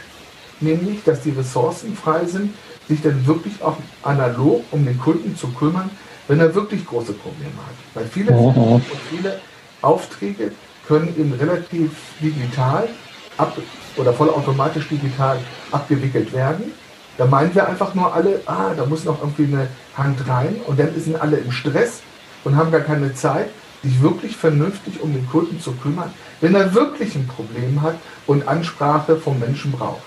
nämlich, 0.59 1.03
dass 1.03 1.21
die 1.21 1.31
Ressourcen 1.31 1.95
frei 1.95 2.25
sind, 2.25 2.53
sich 2.87 3.01
dann 3.01 3.25
wirklich 3.27 3.61
auch 3.61 3.77
analog 4.03 4.63
um 4.71 4.85
den 4.85 4.99
Kunden 4.99 5.35
zu 5.35 5.47
kümmern, 5.49 5.89
wenn 6.27 6.39
er 6.39 6.53
wirklich 6.55 6.85
große 6.85 7.13
Probleme 7.13 7.53
hat. 7.57 7.75
Weil 7.93 8.05
viele, 8.05 8.31
mhm. 8.31 8.57
und 8.57 8.83
viele 9.09 9.39
Aufträge 9.81 10.51
können 10.87 11.13
eben 11.17 11.33
relativ 11.33 11.91
digital 12.21 12.89
ab 13.37 13.57
oder 13.95 14.11
vollautomatisch 14.11 14.87
digital 14.89 15.39
abgewickelt 15.71 16.33
werden. 16.33 16.71
Da 17.17 17.25
meinen 17.25 17.53
wir 17.53 17.67
einfach 17.67 17.93
nur 17.95 18.13
alle, 18.13 18.41
ah, 18.45 18.73
da 18.75 18.85
muss 18.85 19.03
noch 19.05 19.21
irgendwie 19.21 19.53
eine 19.53 19.67
Hand 19.95 20.27
rein 20.27 20.55
und 20.65 20.79
dann 20.79 20.89
sind 20.99 21.21
alle 21.21 21.37
im 21.37 21.51
Stress 21.51 22.01
und 22.43 22.55
haben 22.55 22.71
gar 22.71 22.81
keine 22.81 23.13
Zeit, 23.13 23.49
sich 23.83 24.01
wirklich 24.01 24.35
vernünftig 24.35 25.01
um 25.01 25.13
den 25.13 25.27
Kunden 25.27 25.59
zu 25.59 25.73
kümmern, 25.73 26.13
wenn 26.41 26.55
er 26.55 26.73
wirklich 26.73 27.15
ein 27.15 27.27
Problem 27.27 27.81
hat 27.81 27.95
und 28.27 28.47
Ansprache 28.47 29.15
vom 29.17 29.39
Menschen 29.39 29.71
braucht. 29.71 30.01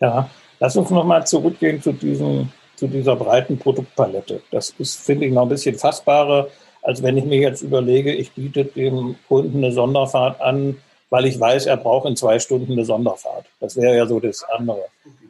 Ja, 0.00 0.28
lass 0.60 0.76
uns 0.76 0.90
nochmal 0.90 1.26
zurückgehen 1.26 1.80
zu, 1.82 1.92
diesem, 1.92 2.50
zu 2.76 2.86
dieser 2.86 3.16
breiten 3.16 3.58
Produktpalette. 3.58 4.42
Das 4.50 4.70
ist, 4.78 5.00
finde 5.00 5.26
ich, 5.26 5.32
noch 5.32 5.42
ein 5.42 5.48
bisschen 5.48 5.76
fassbarer, 5.76 6.48
als 6.82 7.02
wenn 7.02 7.16
ich 7.16 7.24
mir 7.24 7.38
jetzt 7.38 7.62
überlege, 7.62 8.12
ich 8.12 8.32
biete 8.32 8.64
dem 8.64 9.16
Kunden 9.28 9.58
eine 9.58 9.72
Sonderfahrt 9.72 10.40
an, 10.40 10.76
weil 11.10 11.26
ich 11.26 11.38
weiß, 11.38 11.66
er 11.66 11.76
braucht 11.76 12.08
in 12.08 12.16
zwei 12.16 12.38
Stunden 12.38 12.72
eine 12.72 12.84
Sonderfahrt. 12.84 13.46
Das 13.60 13.76
wäre 13.76 13.96
ja 13.96 14.06
so 14.06 14.18
das 14.18 14.42
andere. 14.44 14.86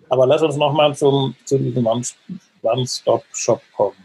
Aber 0.09 0.26
lass 0.26 0.43
uns 0.43 0.57
nochmal 0.57 0.95
zu 0.95 1.35
diesem 1.50 1.87
One-Stop-Shop 2.62 3.61
kommen. 3.76 3.97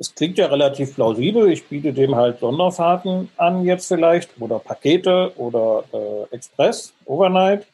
Es 0.00 0.14
klingt 0.14 0.38
ja 0.38 0.46
relativ 0.46 0.94
plausibel. 0.94 1.50
Ich 1.50 1.66
biete 1.66 1.92
dem 1.92 2.14
halt 2.14 2.38
Sonderfahrten 2.38 3.28
an 3.36 3.64
jetzt 3.64 3.88
vielleicht 3.88 4.40
oder 4.40 4.60
Pakete 4.60 5.32
oder 5.36 5.84
äh, 5.92 6.34
Express, 6.34 6.94
Overnight. 7.04 7.66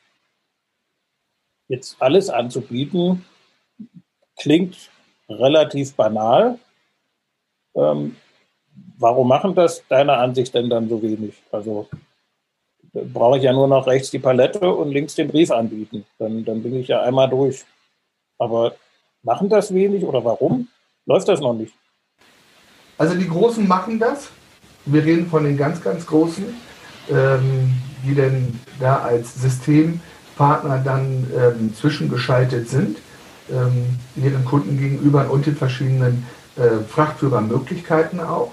Jetzt 1.68 1.96
alles 2.00 2.30
anzubieten, 2.30 3.24
klingt 4.36 4.90
relativ 5.28 5.94
banal. 5.94 6.58
Ähm, 7.74 8.16
warum 8.98 9.28
machen 9.28 9.54
das 9.54 9.86
deiner 9.88 10.18
Ansicht 10.18 10.54
denn 10.54 10.70
dann 10.70 10.88
so 10.88 11.02
wenig? 11.02 11.34
Also 11.52 11.88
brauche 12.92 13.38
ich 13.38 13.44
ja 13.44 13.52
nur 13.52 13.68
noch 13.68 13.86
rechts 13.86 14.10
die 14.10 14.18
Palette 14.18 14.72
und 14.72 14.92
links 14.92 15.14
den 15.14 15.28
Brief 15.28 15.50
anbieten. 15.50 16.06
Dann, 16.18 16.44
dann 16.44 16.62
bin 16.62 16.76
ich 16.76 16.88
ja 16.88 17.02
einmal 17.02 17.28
durch. 17.28 17.64
Aber 18.38 18.76
machen 19.22 19.48
das 19.48 19.74
wenig 19.74 20.04
oder 20.04 20.24
warum? 20.24 20.68
Läuft 21.06 21.28
das 21.28 21.40
noch 21.40 21.54
nicht? 21.54 21.74
Also 22.98 23.14
die 23.14 23.28
Großen 23.28 23.66
machen 23.66 23.98
das. 23.98 24.28
Wir 24.86 25.04
reden 25.04 25.28
von 25.28 25.44
den 25.44 25.56
ganz, 25.56 25.82
ganz 25.82 26.06
Großen, 26.06 26.44
ähm, 27.10 27.72
die 28.04 28.14
denn 28.14 28.60
da 28.78 28.98
als 28.98 29.34
Systempartner 29.40 30.78
dann 30.84 31.26
ähm, 31.36 31.74
zwischengeschaltet 31.74 32.68
sind, 32.68 32.98
ähm, 33.50 33.98
ihren 34.16 34.44
Kunden 34.44 34.78
gegenüber 34.78 35.30
und 35.30 35.46
den 35.46 35.56
verschiedenen 35.56 36.26
äh, 36.56 36.84
Frachtführermöglichkeiten 36.88 38.20
auch. 38.20 38.52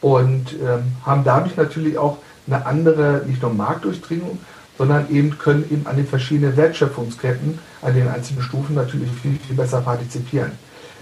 Und 0.00 0.52
ähm, 0.52 0.92
haben 1.04 1.24
dadurch 1.24 1.56
natürlich 1.56 1.96
auch 1.96 2.18
eine 2.46 2.66
andere, 2.66 3.22
nicht 3.26 3.40
nur 3.40 3.54
Marktdurchdringung, 3.54 4.38
sondern 4.76 5.10
eben 5.10 5.38
können 5.38 5.64
eben 5.70 5.86
an 5.86 5.96
den 5.96 6.06
verschiedenen 6.06 6.56
Wertschöpfungsketten, 6.56 7.58
an 7.80 7.94
den 7.94 8.08
einzelnen 8.08 8.42
Stufen 8.42 8.74
natürlich 8.74 9.10
viel, 9.22 9.38
viel 9.38 9.56
besser 9.56 9.80
partizipieren. 9.80 10.52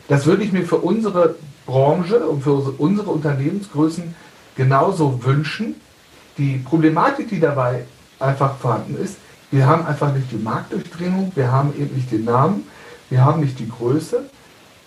Das 0.08 0.26
würde 0.26 0.44
ich 0.44 0.52
mir 0.52 0.64
für 0.64 0.76
unsere 0.76 1.36
Branche 1.66 2.26
und 2.26 2.42
für 2.42 2.52
unsere 2.52 3.10
Unternehmensgrößen 3.10 4.14
genauso 4.56 5.24
wünschen. 5.24 5.76
Die 6.38 6.58
Problematik, 6.58 7.28
die 7.28 7.40
dabei 7.40 7.84
einfach 8.18 8.56
vorhanden 8.56 8.96
ist, 9.02 9.16
wir 9.50 9.66
haben 9.66 9.86
einfach 9.86 10.12
nicht 10.14 10.32
die 10.32 10.36
Marktdurchdringung, 10.36 11.32
wir 11.34 11.52
haben 11.52 11.74
eben 11.78 11.94
nicht 11.94 12.10
den 12.10 12.24
Namen, 12.24 12.64
wir 13.10 13.22
haben 13.22 13.40
nicht 13.40 13.58
die 13.58 13.68
Größe, 13.68 14.24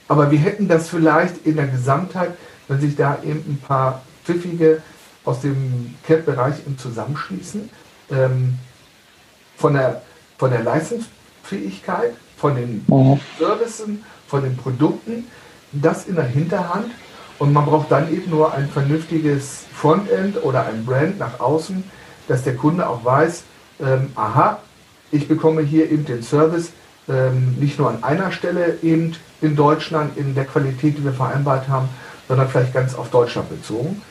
aber 0.07 0.31
wir 0.31 0.39
hätten 0.39 0.67
das 0.67 0.89
vielleicht 0.89 1.45
in 1.45 1.55
der 1.55 1.67
Gesamtheit, 1.67 2.31
wenn 2.67 2.81
sich 2.81 2.95
da 2.95 3.19
eben 3.23 3.43
ein 3.47 3.61
paar 3.65 4.01
pfiffige 4.23 4.81
aus 5.23 5.41
dem 5.41 5.95
CAP-Bereich 6.07 6.55
zusammenschließen, 6.77 7.69
ähm, 8.11 8.57
von, 9.55 9.73
der, 9.73 10.01
von 10.37 10.49
der 10.51 10.63
Leistungsfähigkeit, 10.63 12.13
von 12.37 12.55
den 12.55 12.83
mhm. 12.87 13.19
Services, 13.37 13.87
von 14.27 14.43
den 14.43 14.57
Produkten, 14.57 15.25
das 15.81 16.07
in 16.07 16.15
der 16.15 16.25
Hinterhand 16.25 16.91
und 17.39 17.53
man 17.53 17.65
braucht 17.65 17.91
dann 17.91 18.11
eben 18.11 18.29
nur 18.29 18.53
ein 18.53 18.69
vernünftiges 18.69 19.65
Frontend 19.73 20.43
oder 20.43 20.65
ein 20.65 20.85
Brand 20.85 21.19
nach 21.19 21.39
außen, 21.39 21.83
dass 22.27 22.43
der 22.43 22.55
Kunde 22.55 22.87
auch 22.87 23.03
weiß, 23.03 23.43
ähm, 23.81 24.11
aha, 24.15 24.59
ich 25.11 25.27
bekomme 25.27 25.61
hier 25.61 25.91
eben 25.91 26.05
den 26.05 26.23
Service 26.23 26.71
ähm, 27.07 27.55
nicht 27.59 27.77
nur 27.77 27.89
an 27.89 28.03
einer 28.03 28.31
Stelle 28.31 28.77
eben 28.81 29.15
in 29.41 29.55
Deutschland 29.55 30.17
in 30.17 30.33
der 30.33 30.45
Qualität, 30.45 30.97
die 30.97 31.03
wir 31.03 31.13
vereinbart 31.13 31.67
haben, 31.67 31.89
sondern 32.27 32.47
vielleicht 32.49 32.73
ganz 32.73 32.95
auf 32.95 33.11
Deutschland 33.11 33.49
bezogen. 33.49 34.01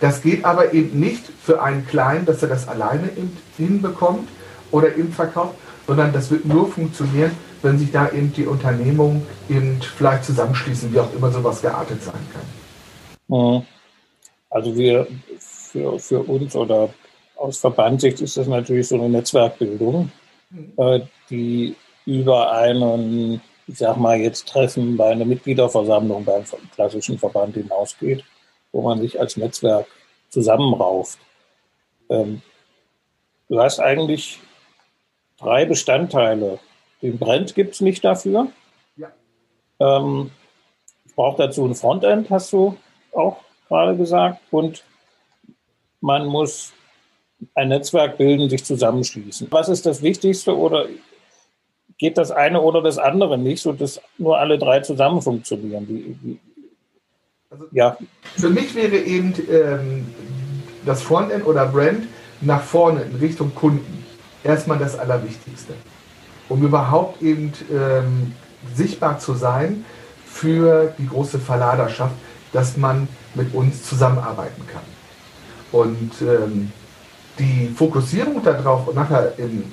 Das 0.00 0.22
geht 0.22 0.44
aber 0.44 0.72
eben 0.72 1.00
nicht 1.00 1.24
für 1.42 1.62
einen 1.62 1.86
Kleinen, 1.86 2.26
dass 2.26 2.42
er 2.42 2.48
das 2.48 2.68
alleine 2.68 3.08
eben 3.16 3.36
hinbekommt 3.56 4.28
oder 4.70 4.96
eben 4.96 5.12
verkauft, 5.12 5.54
sondern 5.86 6.12
das 6.12 6.30
wird 6.30 6.44
nur 6.44 6.70
funktionieren, 6.70 7.32
wenn 7.64 7.78
sich 7.78 7.90
da 7.90 8.10
eben 8.10 8.32
die 8.32 8.46
Unternehmungen 8.46 9.26
eben 9.48 9.80
vielleicht 9.80 10.24
zusammenschließen, 10.24 10.92
wie 10.92 11.00
auch 11.00 11.12
immer 11.14 11.30
sowas 11.30 11.62
geartet 11.62 12.02
sein 12.02 12.26
kann. 12.32 13.36
Mhm. 13.38 13.62
Also 14.50 14.76
wir 14.76 15.06
für, 15.38 15.98
für 15.98 16.20
uns 16.20 16.54
oder 16.54 16.90
aus 17.36 17.58
Verbandssicht 17.58 18.20
ist 18.20 18.36
das 18.36 18.46
natürlich 18.46 18.88
so 18.88 18.96
eine 18.96 19.08
Netzwerkbildung, 19.08 20.10
mhm. 20.50 20.72
Äh, 20.76 21.00
die 21.30 21.74
über 22.06 22.52
einen, 22.52 23.40
ich 23.66 23.78
sag 23.78 23.96
mal 23.96 24.18
jetzt 24.18 24.46
Treffen 24.48 24.96
bei 24.96 25.10
einer 25.10 25.24
Mitgliederversammlung 25.24 26.24
beim 26.24 26.44
klassischen 26.74 27.18
Verband 27.18 27.54
hinausgeht, 27.54 28.22
wo 28.72 28.82
man 28.82 29.00
sich 29.00 29.18
als 29.18 29.36
Netzwerk 29.36 29.86
zusammenrauft. 30.28 31.18
Ähm, 32.10 32.42
du 33.48 33.58
hast 33.58 33.80
eigentlich 33.80 34.38
drei 35.38 35.64
Bestandteile 35.64 36.58
den 37.04 37.18
Brand 37.18 37.54
gibt 37.54 37.74
es 37.74 37.82
nicht 37.82 38.02
dafür. 38.02 38.48
Ja. 38.96 39.12
Ähm, 39.78 40.30
ich 41.04 41.14
brauche 41.14 41.36
dazu 41.36 41.66
ein 41.66 41.74
Frontend, 41.74 42.30
hast 42.30 42.50
du 42.52 42.76
auch 43.12 43.36
gerade 43.68 43.94
gesagt. 43.94 44.40
Und 44.50 44.84
man 46.00 46.26
muss 46.26 46.72
ein 47.54 47.68
Netzwerk 47.68 48.16
bilden, 48.16 48.48
sich 48.48 48.64
zusammenschließen. 48.64 49.48
Was 49.50 49.68
ist 49.68 49.84
das 49.84 50.00
Wichtigste 50.00 50.56
oder 50.56 50.86
geht 51.98 52.16
das 52.16 52.30
eine 52.30 52.62
oder 52.62 52.80
das 52.80 52.96
andere 52.96 53.36
nicht, 53.36 53.60
sodass 53.60 54.00
nur 54.16 54.38
alle 54.38 54.58
drei 54.58 54.80
zusammen 54.80 55.20
funktionieren? 55.20 55.86
Wie, 55.86 56.16
wie, 56.22 56.40
also 57.50 57.66
ja. 57.70 57.98
Für 58.38 58.48
mich 58.48 58.74
wäre 58.74 58.96
eben 58.96 59.34
ähm, 59.50 60.06
das 60.86 61.02
Frontend 61.02 61.44
oder 61.44 61.66
Brand 61.66 62.08
nach 62.40 62.62
vorne 62.62 63.02
in 63.02 63.16
Richtung 63.16 63.54
Kunden 63.54 64.06
erstmal 64.42 64.78
das 64.78 64.98
Allerwichtigste 64.98 65.74
um 66.54 66.62
überhaupt 66.62 67.20
eben 67.20 67.52
ähm, 67.72 68.32
sichtbar 68.76 69.18
zu 69.18 69.34
sein 69.34 69.84
für 70.24 70.94
die 70.98 71.08
große 71.08 71.40
Verladerschaft, 71.40 72.14
dass 72.52 72.76
man 72.76 73.08
mit 73.34 73.52
uns 73.52 73.82
zusammenarbeiten 73.82 74.62
kann. 74.72 74.82
Und 75.72 76.12
ähm, 76.22 76.70
die 77.40 77.74
Fokussierung 77.76 78.40
darauf 78.44 78.86
und 78.86 78.94
nachher 78.94 79.32
im 79.36 79.64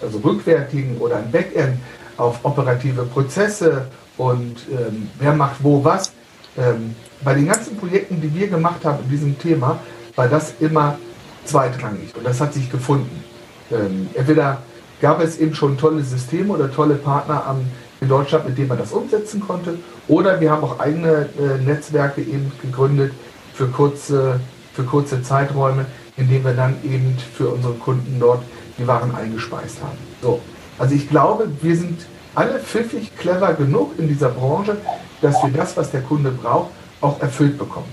also 0.00 0.18
rückwärtigen 0.18 0.98
oder 0.98 1.18
im 1.18 1.32
Backend 1.32 1.80
auf 2.16 2.44
operative 2.44 3.02
Prozesse 3.02 3.88
und 4.16 4.58
ähm, 4.70 5.10
wer 5.18 5.32
macht 5.32 5.56
wo 5.60 5.82
was. 5.82 6.12
Ähm, 6.56 6.94
bei 7.24 7.34
den 7.34 7.46
ganzen 7.48 7.76
Projekten, 7.76 8.20
die 8.20 8.32
wir 8.32 8.46
gemacht 8.46 8.84
haben 8.84 9.02
in 9.02 9.10
diesem 9.10 9.36
Thema, 9.36 9.80
war 10.14 10.28
das 10.28 10.54
immer 10.60 10.96
zweitrangig 11.44 12.14
und 12.16 12.24
das 12.24 12.40
hat 12.40 12.54
sich 12.54 12.70
gefunden. 12.70 13.24
Ähm, 13.72 14.08
entweder 14.14 14.62
gab 15.00 15.22
es 15.22 15.38
eben 15.38 15.54
schon 15.54 15.78
tolle 15.78 16.02
Systeme 16.02 16.52
oder 16.52 16.72
tolle 16.72 16.94
Partner 16.94 17.46
am, 17.46 17.60
in 18.00 18.08
Deutschland, 18.08 18.46
mit 18.48 18.58
denen 18.58 18.68
man 18.68 18.78
das 18.78 18.92
umsetzen 18.92 19.40
konnte. 19.40 19.78
Oder 20.06 20.40
wir 20.40 20.50
haben 20.50 20.62
auch 20.62 20.78
eigene 20.78 21.28
äh, 21.38 21.62
Netzwerke 21.64 22.20
eben 22.20 22.52
gegründet 22.62 23.12
für 23.54 23.66
kurze, 23.66 24.40
für 24.72 24.84
kurze 24.84 25.22
Zeiträume, 25.22 25.86
in 26.16 26.28
denen 26.28 26.44
wir 26.44 26.54
dann 26.54 26.76
eben 26.84 27.16
für 27.34 27.48
unsere 27.48 27.74
Kunden 27.74 28.18
dort 28.20 28.42
die 28.78 28.86
Waren 28.86 29.14
eingespeist 29.14 29.82
haben. 29.82 29.98
So. 30.22 30.40
Also 30.78 30.94
ich 30.94 31.08
glaube, 31.08 31.48
wir 31.60 31.76
sind 31.76 32.06
alle 32.34 32.60
pfiffig 32.60 33.16
clever 33.16 33.54
genug 33.54 33.98
in 33.98 34.06
dieser 34.06 34.28
Branche, 34.28 34.76
dass 35.20 35.34
wir 35.42 35.50
das, 35.50 35.76
was 35.76 35.90
der 35.90 36.02
Kunde 36.02 36.30
braucht, 36.30 36.70
auch 37.00 37.20
erfüllt 37.20 37.58
bekommen. 37.58 37.88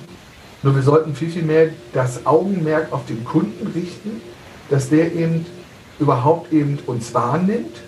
Nur 0.62 0.76
wir 0.76 0.84
sollten 0.84 1.16
viel, 1.16 1.30
viel 1.30 1.44
mehr 1.44 1.70
das 1.94 2.26
Augenmerk 2.26 2.92
auf 2.92 3.06
den 3.06 3.24
Kunden 3.24 3.68
richten, 3.68 4.22
dass 4.70 4.90
der 4.90 5.14
eben 5.14 5.46
überhaupt 6.00 6.52
eben 6.52 6.80
uns 6.86 7.14
wahrnimmt 7.14 7.82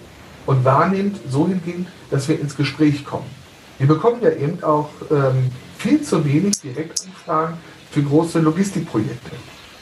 und 0.46 0.63
wahrnimmt 0.63 1.20
so 1.30 1.48
hingehend, 1.48 1.88
dass 2.10 2.28
wir 2.28 2.39
ins 2.39 2.56
Gespräch 2.56 3.06
kommen. 3.06 3.30
Wir 3.78 3.88
bekommen 3.88 4.22
ja 4.22 4.32
eben 4.32 4.63
auch 4.63 4.89
ähm, 5.12 5.52
viel 5.78 6.02
zu 6.02 6.26
wenig 6.26 6.60
Direktanfragen 6.62 7.58
für 7.91 8.02
große 8.02 8.39
Logistikprojekte. 8.39 9.32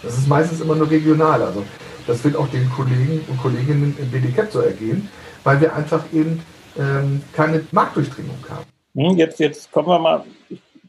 Das 0.04 0.18
ist 0.18 0.28
meistens 0.28 0.62
immer 0.62 0.76
nur 0.76 0.90
regional. 0.90 1.42
Also 1.42 1.64
das 2.08 2.24
wird 2.24 2.36
auch 2.36 2.48
den 2.50 2.70
Kollegen 2.70 3.22
und 3.28 3.38
Kolleginnen 3.42 3.96
im 3.98 4.12
BDCAP 4.12 4.52
so 4.52 4.60
ergehen, 4.60 5.10
weil 5.44 5.62
wir 5.62 5.76
einfach 5.76 6.04
eben 6.14 6.42
ähm, 6.78 7.22
keine 7.34 7.66
Marktdurchdringung 7.72 8.38
haben. 8.50 8.66
Hm, 8.96 9.18
jetzt, 9.18 9.40
jetzt 9.40 9.72
kommen 9.72 9.88
wir 9.88 10.00
mal, 10.00 10.24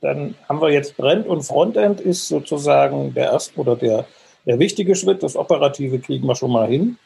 dann 0.00 0.34
haben 0.48 0.60
wir 0.60 0.70
jetzt 0.70 0.96
Brand 0.96 1.26
und 1.26 1.42
Frontend 1.42 2.00
ist 2.00 2.28
sozusagen 2.28 3.14
der 3.14 3.32
erste 3.32 3.58
oder 3.58 3.76
der, 3.76 4.06
der 4.44 4.58
wichtige 4.58 4.94
Schritt. 4.94 5.22
Das 5.22 5.36
Operative 5.36 5.98
kriegen 5.98 6.26
wir 6.26 6.34
schon 6.34 6.52
mal 6.52 6.68
hin. 6.68 6.98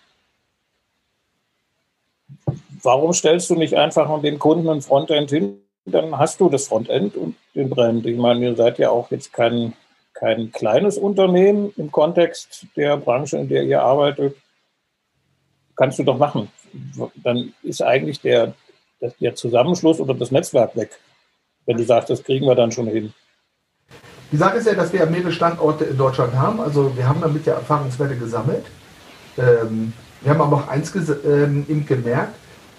Warum 2.83 3.13
stellst 3.13 3.51
du 3.51 3.55
nicht 3.55 3.75
einfach 3.77 4.21
den 4.23 4.39
Kunden 4.39 4.69
ein 4.69 4.83
Frontend 4.83 5.31
hin? 5.31 5.59
Dann 5.85 6.17
hast 6.17 6.41
du 6.41 6.49
das 6.49 6.69
Frontend 6.69 7.17
und 7.17 7.37
den 7.55 7.71
Brand. 7.71 8.07
Ich 8.07 8.17
meine, 8.17 8.41
ihr 8.45 8.57
seid 8.57 8.79
ja 8.79 8.91
auch 8.91 9.11
jetzt 9.11 9.33
kein, 9.33 9.73
kein 10.15 10.53
kleines 10.53 10.99
Unternehmen 10.99 11.73
im 11.77 11.91
Kontext 11.91 12.67
der 12.77 12.97
Branche, 12.97 13.39
in 13.39 13.49
der 13.49 13.65
ihr 13.65 13.83
arbeitet. 13.83 14.37
Kannst 15.77 15.99
du 15.99 16.05
doch 16.05 16.19
machen. 16.19 16.51
Dann 17.17 17.55
ist 17.63 17.83
eigentlich 17.83 18.21
der, 18.21 18.55
der 19.21 19.35
Zusammenschluss 19.35 20.01
oder 20.01 20.15
das 20.15 20.31
Netzwerk 20.31 20.77
weg. 20.77 20.99
Wenn 21.67 21.77
du 21.77 21.85
sagst, 21.85 22.11
das 22.11 22.23
kriegen 22.23 22.47
wir 22.47 22.55
dann 22.55 22.73
schon 22.73 22.87
hin. 22.87 23.13
Die 24.33 24.37
Sache 24.37 24.59
ist 24.59 24.67
ja, 24.67 24.75
dass 24.75 24.93
wir 24.93 25.05
mehrere 25.07 25.33
Standorte 25.33 25.85
in 25.85 25.99
Deutschland 25.99 26.35
haben. 26.35 26.61
Also 26.61 26.97
wir 26.97 27.09
haben 27.09 27.21
damit 27.21 27.47
ja 27.47 27.55
Erfahrungswerte 27.55 28.17
gesammelt. 28.17 28.65
Ähm, 29.37 29.93
wir 30.21 30.31
haben 30.31 30.41
aber 30.41 30.57
auch 30.59 30.69
eins 30.69 30.95
ähm, 30.95 31.85
gemerkt, 31.87 32.35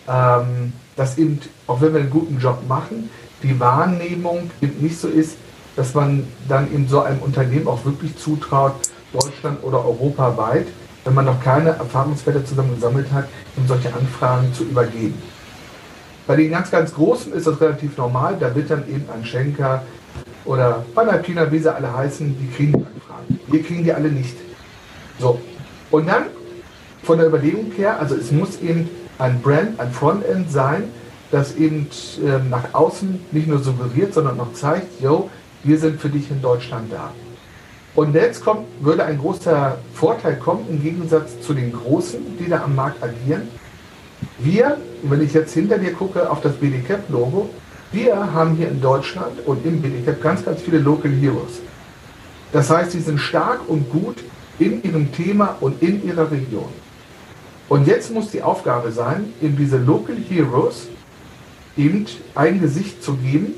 ähm, 0.07 0.73
dass 0.95 1.17
eben, 1.17 1.39
auch 1.67 1.81
wenn 1.81 1.93
wir 1.93 2.01
einen 2.01 2.09
guten 2.09 2.39
Job 2.39 2.59
machen, 2.67 3.09
die 3.43 3.59
Wahrnehmung 3.59 4.51
eben 4.61 4.81
nicht 4.81 4.99
so 4.99 5.07
ist, 5.07 5.37
dass 5.75 5.93
man 5.93 6.27
dann 6.47 6.71
in 6.71 6.87
so 6.87 7.01
einem 7.01 7.19
Unternehmen 7.19 7.67
auch 7.67 7.85
wirklich 7.85 8.17
zutraut, 8.17 8.73
Deutschland 9.13 9.63
oder 9.63 9.85
europaweit, 9.85 10.67
wenn 11.03 11.13
man 11.13 11.25
noch 11.25 11.41
keine 11.41 11.69
Erfahrungswerte 11.69 12.43
zusammen 12.43 12.75
gesammelt 12.75 13.11
hat, 13.11 13.27
um 13.57 13.67
solche 13.67 13.93
Anfragen 13.93 14.53
zu 14.53 14.63
übergeben. 14.63 15.21
Bei 16.27 16.35
den 16.35 16.51
ganz, 16.51 16.69
ganz 16.69 16.93
Großen 16.93 17.33
ist 17.33 17.47
das 17.47 17.59
relativ 17.59 17.97
normal. 17.97 18.37
Da 18.39 18.53
wird 18.55 18.69
dann 18.69 18.87
eben 18.87 19.05
ein 19.13 19.25
Schenker 19.25 19.83
oder 20.45 20.85
Panalpina, 20.93 21.51
wie 21.51 21.59
sie 21.59 21.73
alle 21.73 21.91
heißen, 21.91 22.37
die 22.39 22.47
kriegen 22.55 22.73
die 22.73 22.85
Anfragen. 22.85 23.39
Wir 23.47 23.63
kriegen 23.63 23.83
die 23.83 23.93
alle 23.93 24.09
nicht. 24.09 24.35
So. 25.19 25.41
Und 25.89 26.07
dann 26.07 26.25
von 27.03 27.17
der 27.17 27.27
Überlegung 27.27 27.71
her, 27.75 27.99
also 27.99 28.15
es 28.15 28.31
muss 28.31 28.59
eben 28.61 28.89
ein 29.21 29.39
Brand, 29.41 29.79
ein 29.79 29.91
Frontend 29.91 30.51
sein, 30.51 30.85
das 31.29 31.55
eben 31.55 31.87
äh, 32.25 32.39
nach 32.49 32.73
außen 32.73 33.19
nicht 33.31 33.47
nur 33.47 33.59
suggeriert, 33.59 34.13
sondern 34.13 34.37
noch 34.37 34.53
zeigt, 34.53 34.99
yo, 34.99 35.29
wir 35.63 35.77
sind 35.77 36.01
für 36.01 36.09
dich 36.09 36.29
in 36.31 36.41
Deutschland 36.41 36.91
da. 36.91 37.11
Und 37.93 38.15
jetzt 38.15 38.43
kommt, 38.43 38.65
würde 38.79 39.05
ein 39.05 39.19
großer 39.19 39.77
Vorteil 39.93 40.37
kommen 40.37 40.65
im 40.69 40.81
Gegensatz 40.81 41.39
zu 41.41 41.53
den 41.53 41.71
Großen, 41.71 42.19
die 42.39 42.49
da 42.49 42.63
am 42.63 42.75
Markt 42.75 43.03
agieren. 43.03 43.43
Wir, 44.39 44.77
wenn 45.03 45.21
ich 45.21 45.33
jetzt 45.33 45.53
hinter 45.53 45.77
dir 45.77 45.93
gucke 45.93 46.29
auf 46.29 46.41
das 46.41 46.53
BDCAP-Logo, 46.53 47.49
wir 47.91 48.33
haben 48.33 48.55
hier 48.55 48.69
in 48.69 48.81
Deutschland 48.81 49.45
und 49.45 49.65
im 49.65 49.81
BDCAP 49.81 50.21
ganz, 50.21 50.43
ganz 50.43 50.61
viele 50.61 50.79
Local 50.79 51.11
Heroes. 51.11 51.59
Das 52.53 52.69
heißt, 52.69 52.91
sie 52.91 53.01
sind 53.01 53.19
stark 53.19 53.59
und 53.67 53.89
gut 53.91 54.17
in 54.57 54.81
ihrem 54.83 55.11
Thema 55.11 55.57
und 55.59 55.81
in 55.81 56.05
ihrer 56.05 56.31
Region. 56.31 56.69
Und 57.71 57.87
jetzt 57.87 58.11
muss 58.11 58.29
die 58.29 58.43
Aufgabe 58.43 58.91
sein, 58.91 59.31
eben 59.41 59.55
diese 59.55 59.77
Local 59.77 60.17
Heroes 60.17 60.89
eben 61.77 62.05
ein 62.35 62.59
Gesicht 62.59 63.01
zu 63.01 63.13
geben, 63.13 63.53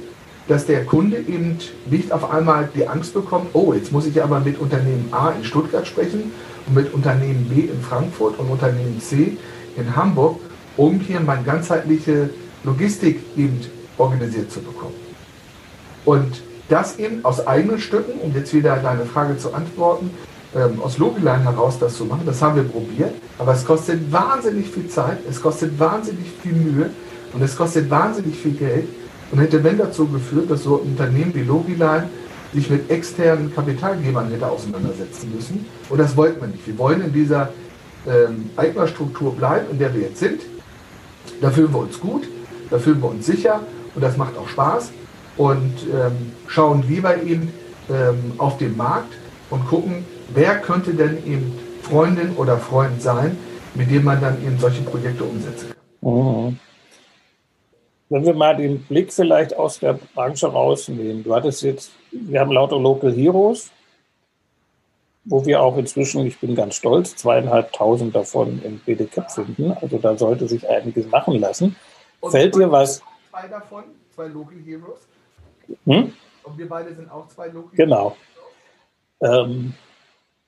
dass 0.47 0.67
der 0.67 0.85
Kunde 0.85 1.17
eben 1.17 1.57
nicht 1.89 2.11
auf 2.11 2.29
einmal 2.29 2.69
die 2.75 2.87
Angst 2.87 3.15
bekommt, 3.15 3.47
oh, 3.53 3.73
jetzt 3.73 3.91
muss 3.91 4.05
ich 4.05 4.21
aber 4.21 4.39
mit 4.39 4.59
Unternehmen 4.59 5.07
A 5.09 5.31
in 5.31 5.43
Stuttgart 5.43 5.87
sprechen 5.87 6.31
und 6.67 6.75
mit 6.75 6.93
Unternehmen 6.93 7.49
B 7.49 7.61
in 7.61 7.81
Frankfurt 7.81 8.37
und 8.37 8.51
Unternehmen 8.51 9.01
C 9.01 9.35
in 9.77 9.95
Hamburg, 9.95 10.39
um 10.77 10.99
hier 10.99 11.19
meine 11.19 11.41
ganzheitliche 11.41 12.29
Logistik 12.63 13.19
eben 13.35 13.61
organisiert 13.97 14.51
zu 14.51 14.59
bekommen. 14.59 14.93
Und 16.05 16.43
das 16.69 16.99
eben 16.99 17.25
aus 17.25 17.47
eigenen 17.47 17.79
Stücken, 17.79 18.19
um 18.19 18.31
jetzt 18.35 18.53
wieder 18.53 18.75
deine 18.75 19.07
Frage 19.07 19.39
zu 19.39 19.55
antworten, 19.55 20.11
ähm, 20.55 20.81
aus 20.81 20.97
Logiline 20.97 21.43
heraus 21.43 21.79
das 21.79 21.95
zu 21.95 22.05
machen. 22.05 22.23
Das 22.25 22.41
haben 22.41 22.55
wir 22.55 22.63
probiert, 22.63 23.15
aber 23.37 23.53
es 23.53 23.65
kostet 23.65 24.11
wahnsinnig 24.11 24.69
viel 24.69 24.87
Zeit, 24.87 25.19
es 25.29 25.41
kostet 25.41 25.79
wahnsinnig 25.79 26.25
viel 26.41 26.53
Mühe 26.53 26.89
und 27.33 27.41
es 27.41 27.55
kostet 27.55 27.89
wahnsinnig 27.89 28.35
viel 28.35 28.53
Geld 28.53 28.87
und 29.31 29.39
hätte 29.39 29.63
wenn 29.63 29.77
dazu 29.77 30.07
geführt, 30.07 30.51
dass 30.51 30.63
so 30.63 30.75
ein 30.75 30.91
Unternehmen 30.91 31.33
wie 31.33 31.41
Logiline 31.41 32.09
sich 32.53 32.69
mit 32.69 32.89
externen 32.89 33.53
Kapitalgebern 33.53 34.29
hätte 34.29 34.47
auseinandersetzen 34.47 35.33
müssen. 35.33 35.65
Und 35.89 35.97
das 35.97 36.15
wollten 36.15 36.39
wir 36.41 36.47
nicht. 36.47 36.67
Wir 36.67 36.77
wollen 36.77 37.01
in 37.01 37.11
dieser 37.11 37.49
ähm, 38.07 38.51
Eignerstruktur 38.55 39.33
bleiben, 39.35 39.65
in 39.71 39.79
der 39.79 39.93
wir 39.93 40.01
jetzt 40.01 40.19
sind. 40.19 40.41
Da 41.41 41.49
fühlen 41.49 41.73
wir 41.73 41.79
uns 41.79 41.99
gut, 41.99 42.27
da 42.69 42.77
fühlen 42.77 43.01
wir 43.01 43.09
uns 43.09 43.25
sicher 43.25 43.61
und 43.95 44.03
das 44.03 44.17
macht 44.17 44.37
auch 44.37 44.47
Spaß. 44.47 44.91
Und 45.35 45.73
ähm, 45.91 46.31
schauen 46.45 46.83
lieber 46.87 47.19
eben 47.23 47.51
ähm, 47.89 48.33
auf 48.37 48.59
den 48.59 48.77
Markt 48.77 49.13
und 49.49 49.67
gucken, 49.67 50.05
wer 50.29 50.59
könnte 50.59 50.93
denn 50.93 51.25
eben 51.25 51.59
Freundin 51.81 52.35
oder 52.37 52.57
Freund 52.57 53.01
sein, 53.01 53.37
mit 53.75 53.91
dem 53.91 54.03
man 54.03 54.21
dann 54.21 54.41
eben 54.43 54.57
solche 54.57 54.81
Projekte 54.81 55.23
umsetzen 55.23 55.73
kann. 56.01 56.11
Mhm. 56.11 56.59
Wenn 58.09 58.25
wir 58.25 58.33
mal 58.33 58.55
den 58.55 58.83
Blick 58.83 59.11
vielleicht 59.11 59.55
aus 59.55 59.79
der 59.79 59.93
Branche 59.93 60.47
rausnehmen. 60.47 61.23
Du 61.23 61.33
hattest 61.33 61.63
jetzt, 61.63 61.91
wir 62.11 62.39
haben 62.39 62.51
lauter 62.51 62.79
Local 62.79 63.11
Heroes, 63.11 63.71
wo 65.25 65.45
wir 65.45 65.61
auch 65.61 65.77
inzwischen, 65.77 66.25
ich 66.27 66.39
bin 66.39 66.53
ganz 66.53 66.75
stolz, 66.75 67.15
zweieinhalbtausend 67.15 68.15
davon 68.15 68.61
im 68.63 68.79
BDCAP 68.79 69.31
finden. 69.31 69.71
Also 69.71 69.97
da 69.97 70.15
sollte 70.17 70.47
sich 70.47 70.69
einiges 70.69 71.07
machen 71.07 71.39
lassen. 71.39 71.75
Und 72.19 72.31
Fällt 72.31 72.55
dir 72.55 72.71
was? 72.71 73.01
Zwei 73.31 73.47
davon, 73.47 73.83
zwei 74.13 74.27
Local 74.27 74.57
Heroes. 74.63 74.99
Hm? 75.85 76.13
Und 76.43 76.57
wir 76.57 76.69
beide 76.69 76.93
sind 76.93 77.09
auch 77.09 77.27
zwei 77.29 77.47
Local 77.47 77.75
Genau. 77.75 78.15
Ähm, 79.21 79.73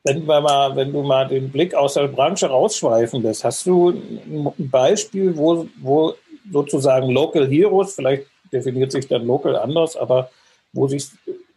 wenn, 0.05 0.25
wir 0.27 0.39
mal, 0.39 0.75
wenn 0.75 0.93
du 0.93 1.01
mal 1.01 1.27
den 1.27 1.49
Blick 1.51 1.73
aus 1.73 1.95
der 1.95 2.07
Branche 2.07 2.47
rausschweifen 2.47 3.23
lässt, 3.23 3.43
hast 3.43 3.65
du 3.65 3.89
ein 3.89 4.69
Beispiel, 4.69 5.35
wo, 5.35 5.65
wo 5.81 6.13
sozusagen 6.51 7.09
Local 7.09 7.47
Heroes, 7.47 7.95
vielleicht 7.95 8.27
definiert 8.53 8.91
sich 8.91 9.07
dann 9.07 9.25
Local 9.25 9.55
anders, 9.55 9.97
aber 9.97 10.29
wo 10.73 10.87
sich 10.87 11.07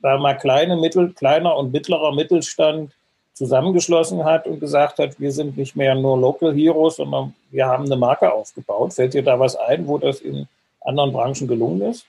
da 0.01 0.17
mal 0.17 0.35
kleine, 0.35 0.77
mittel, 0.77 1.13
kleiner 1.13 1.57
und 1.57 1.73
mittlerer 1.73 2.15
Mittelstand 2.15 2.91
zusammengeschlossen 3.35 4.25
hat 4.25 4.47
und 4.47 4.61
gesagt 4.61 4.99
hat, 4.99 5.21
wir 5.21 5.31
sind 5.31 5.59
nicht 5.59 5.77
mehr 5.77 5.95
nur 5.95 6.19
Local 6.19 6.55
Heroes, 6.55 6.97
sondern 6.97 7.35
wir 7.51 7.67
haben 7.67 7.85
eine 7.85 7.97
Marke 7.97 8.33
aufgebaut. 8.33 8.95
Fällt 8.95 9.13
dir 9.13 9.23
da 9.23 9.39
was 9.39 9.57
ein, 9.57 9.87
wo 9.87 9.99
das 9.99 10.21
in 10.21 10.49
anderen 10.81 11.13
Branchen 11.13 11.47
gelungen 11.47 11.83
ist? 11.83 12.07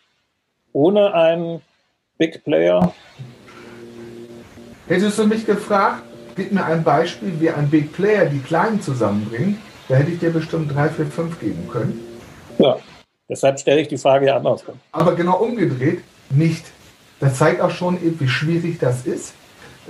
Ohne 0.71 1.13
einen 1.13 1.62
Big 2.17 2.45
Player? 2.45 2.93
Hättest 4.88 5.19
du 5.19 5.28
mich 5.28 5.45
gefragt, 5.45 6.04
gib 6.39 6.54
mir 6.54 6.63
ein 6.63 6.84
Beispiel, 6.84 7.34
wie 7.39 7.49
ein 7.49 7.69
Big 7.69 7.91
Player 7.91 8.25
die 8.25 8.39
Kleinen 8.39 8.82
zusammenbringt, 8.82 9.58
da 9.89 9.95
hätte 9.95 10.12
ich 10.12 10.19
dir 10.19 10.32
bestimmt 10.32 10.73
drei, 10.73 10.88
vier, 10.88 11.06
fünf 11.06 11.38
geben 11.39 11.67
können. 11.69 11.99
Ja, 12.58 12.78
deshalb 13.28 13.60
stelle 13.60 13.82
ich 13.82 13.89
die 13.89 13.97
Frage 13.97 14.28
ja 14.28 14.38
andersrum. 14.38 14.75
Aber 14.93 15.15
genau 15.15 15.38
umgedreht 15.38 16.02
nicht. 16.30 16.65
Das 17.19 17.38
zeigt 17.38 17.60
auch 17.60 17.71
schon, 17.71 17.97
wie 18.02 18.28
schwierig 18.30 18.80
das 18.80 19.06
ist, 19.06 19.34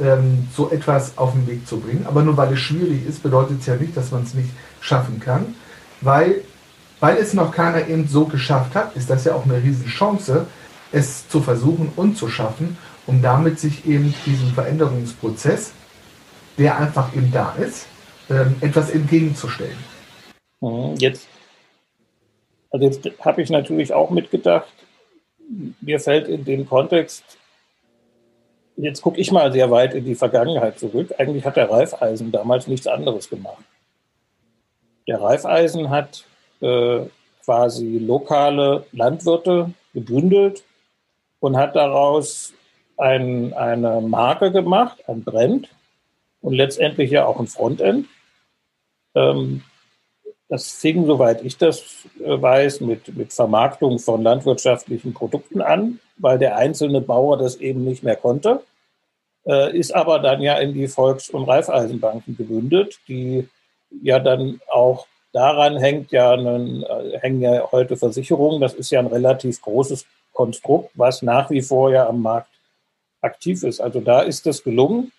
ähm, 0.02 0.48
so 0.56 0.72
etwas 0.72 1.16
auf 1.20 1.34
den 1.34 1.46
Weg 1.46 1.68
zu 1.68 1.80
bringen. 1.80 2.06
Aber 2.08 2.24
nur 2.24 2.36
weil 2.36 2.54
es 2.54 2.60
schwierig 2.60 3.08
ist, 3.08 3.22
bedeutet 3.22 3.60
es 3.60 3.68
ja 3.68 3.76
nicht, 3.76 3.96
dass 3.96 4.10
man 4.10 4.24
es 4.24 4.34
nicht 4.34 4.50
schaffen 4.82 5.20
kann. 5.20 5.54
Weil, 6.02 6.42
weil 7.00 7.18
es 7.18 7.36
noch 7.36 7.52
keiner 7.52 7.88
eben 7.88 8.08
so 8.08 8.26
geschafft 8.26 8.74
hat, 8.74 8.96
ist 8.96 9.10
das 9.12 9.26
ja 9.26 9.36
auch 9.36 9.46
eine 9.46 9.62
Riesenchance, 9.62 10.48
es 10.92 11.30
zu 11.30 11.42
versuchen 11.42 11.92
und 11.96 12.18
zu 12.18 12.28
schaffen, 12.28 12.78
um 13.06 13.22
damit 13.22 13.60
sich 13.60 13.86
eben 13.86 14.16
diesen 14.26 14.52
Veränderungsprozess 14.54 15.74
der 16.60 16.78
einfach 16.78 17.16
eben 17.16 17.32
da 17.32 17.54
ist, 17.54 17.88
ähm, 18.30 18.56
etwas 18.62 18.92
entgegenzustellen. 18.92 19.78
Mhm, 20.62 20.96
jetzt, 20.98 21.28
also 22.70 22.86
jetzt 22.86 23.10
habe 23.22 23.42
ich 23.42 23.50
natürlich 23.50 23.94
auch 23.94 24.10
mitgedacht, 24.10 24.68
mir 25.82 26.00
fällt 26.00 26.28
in 26.28 26.46
dem 26.46 26.68
Kontext, 26.68 27.24
jetzt 28.76 29.02
gucke 29.02 29.20
ich 29.20 29.32
mal 29.32 29.52
sehr 29.52 29.72
weit 29.72 29.94
in 29.94 30.06
die 30.06 30.16
Vergangenheit 30.16 30.78
zurück. 30.78 31.14
Eigentlich 31.18 31.46
hat 31.46 31.56
der 31.58 31.70
Reifeisen 31.70 32.32
damals 32.32 32.68
nichts 32.68 32.88
anderes 32.88 33.30
gemacht. 33.30 33.64
Der 35.08 35.20
Reifeisen 35.22 35.90
hat 35.90 36.26
äh, 36.62 37.02
quasi 37.44 37.98
lokale 37.98 38.86
Landwirte 38.92 39.74
gebündelt 39.94 40.64
und 41.40 41.58
hat 41.58 41.76
daraus 41.76 42.54
ein, 42.98 43.54
eine 43.54 44.02
Marke 44.02 44.52
gemacht, 44.52 45.02
ein 45.08 45.24
Brand, 45.24 45.70
und 46.42 46.54
letztendlich 46.54 47.12
ja 47.12 47.26
auch 47.26 47.40
ein 47.40 47.48
Frontend. 47.48 48.08
Ähm, 49.16 49.64
Das 50.52 50.72
fing, 50.82 51.06
soweit 51.06 51.44
ich 51.46 51.58
das 51.58 52.08
äh, 52.24 52.42
weiß, 52.42 52.82
mit, 52.82 53.16
mit 53.16 53.32
Vermarktung 53.34 54.00
von 54.00 54.24
landwirtschaftlichen 54.24 55.14
Produkten 55.14 55.62
an, 55.62 56.00
weil 56.18 56.40
der 56.40 56.56
einzelne 56.58 57.02
Bauer 57.02 57.38
das 57.38 57.58
eben 57.58 57.84
nicht 57.86 58.02
mehr 58.02 58.16
konnte, 58.16 58.64
äh, 59.46 59.78
ist 59.78 59.94
aber 59.94 60.18
dann 60.18 60.42
ja 60.42 60.58
in 60.58 60.74
die 60.74 60.88
Volks- 60.88 61.30
und 61.30 61.48
Raiffeisenbanken 61.48 62.36
gebündet, 62.36 63.00
die 63.08 63.48
ja 64.02 64.18
dann 64.18 64.60
auch 64.72 65.06
daran 65.34 65.78
hängt 65.78 66.12
ja 66.12 66.32
einen, 66.32 66.82
äh, 66.82 67.20
hängen 67.20 67.42
ja 67.42 67.72
heute 67.72 67.96
Versicherungen. 67.96 68.60
Das 68.60 68.74
ist 68.74 68.90
ja 68.90 69.00
ein 69.00 69.14
relativ 69.14 69.62
großes 69.62 70.08
Konstrukt, 70.34 70.90
was 70.96 71.22
nach 71.22 71.52
wie 71.52 71.62
vor 71.62 71.92
ja 71.92 72.08
am 72.10 72.24
Markt 72.24 72.50
aktiv 73.22 73.62
ist. 73.64 73.80
Also 73.82 74.02
da 74.02 74.22
ist 74.22 74.48
es 74.48 74.64
gelungen. 74.64 75.12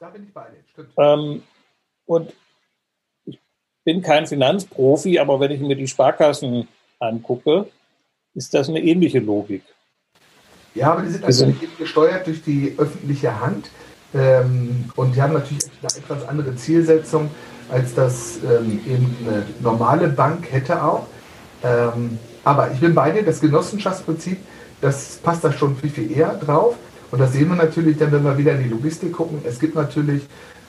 Da 0.00 0.10
bin 0.10 0.24
ich 0.24 0.32
bei 0.32 0.44
dir, 0.50 0.62
stimmt. 0.72 0.90
Ähm, 0.96 1.42
und 2.06 2.32
ich 3.24 3.40
bin 3.84 4.00
kein 4.00 4.28
Finanzprofi, 4.28 5.18
aber 5.18 5.40
wenn 5.40 5.50
ich 5.50 5.60
mir 5.60 5.74
die 5.74 5.88
Sparkassen 5.88 6.68
angucke, 7.00 7.66
ist 8.34 8.54
das 8.54 8.68
eine 8.68 8.80
ähnliche 8.80 9.18
Logik. 9.18 9.64
Ja, 10.74 10.92
aber 10.92 11.02
die 11.02 11.08
sind 11.08 11.22
natürlich 11.22 11.62
eben 11.62 11.76
gesteuert 11.76 12.26
durch 12.28 12.42
die 12.42 12.76
öffentliche 12.78 13.40
Hand 13.40 13.70
ähm, 14.14 14.84
und 14.94 15.16
die 15.16 15.20
haben 15.20 15.32
natürlich 15.32 15.64
eine 15.80 16.04
etwas 16.04 16.28
andere 16.28 16.54
Zielsetzung, 16.54 17.30
als 17.68 17.94
das 17.94 18.38
ähm, 18.44 18.80
eben 18.86 19.16
eine 19.26 19.46
normale 19.60 20.08
Bank 20.08 20.52
hätte 20.52 20.80
auch. 20.80 21.08
Ähm, 21.64 22.20
aber 22.44 22.70
ich 22.70 22.78
bin 22.78 22.94
bei 22.94 23.10
dir, 23.10 23.24
das 23.24 23.40
Genossenschaftsprinzip, 23.40 24.38
das 24.80 25.16
passt 25.16 25.42
da 25.42 25.52
schon 25.52 25.76
viel, 25.76 25.90
viel 25.90 26.16
eher 26.16 26.34
drauf. 26.34 26.76
Und 27.10 27.20
das 27.20 27.32
sehen 27.32 27.48
wir 27.48 27.56
natürlich 27.56 27.98
dann, 27.98 28.12
wenn 28.12 28.24
wir 28.24 28.36
wieder 28.36 28.52
in 28.52 28.64
die 28.64 28.68
Logistik 28.68 29.12
gucken. 29.12 29.40
Es 29.44 29.58
gibt 29.58 29.74
natürlich 29.74 30.22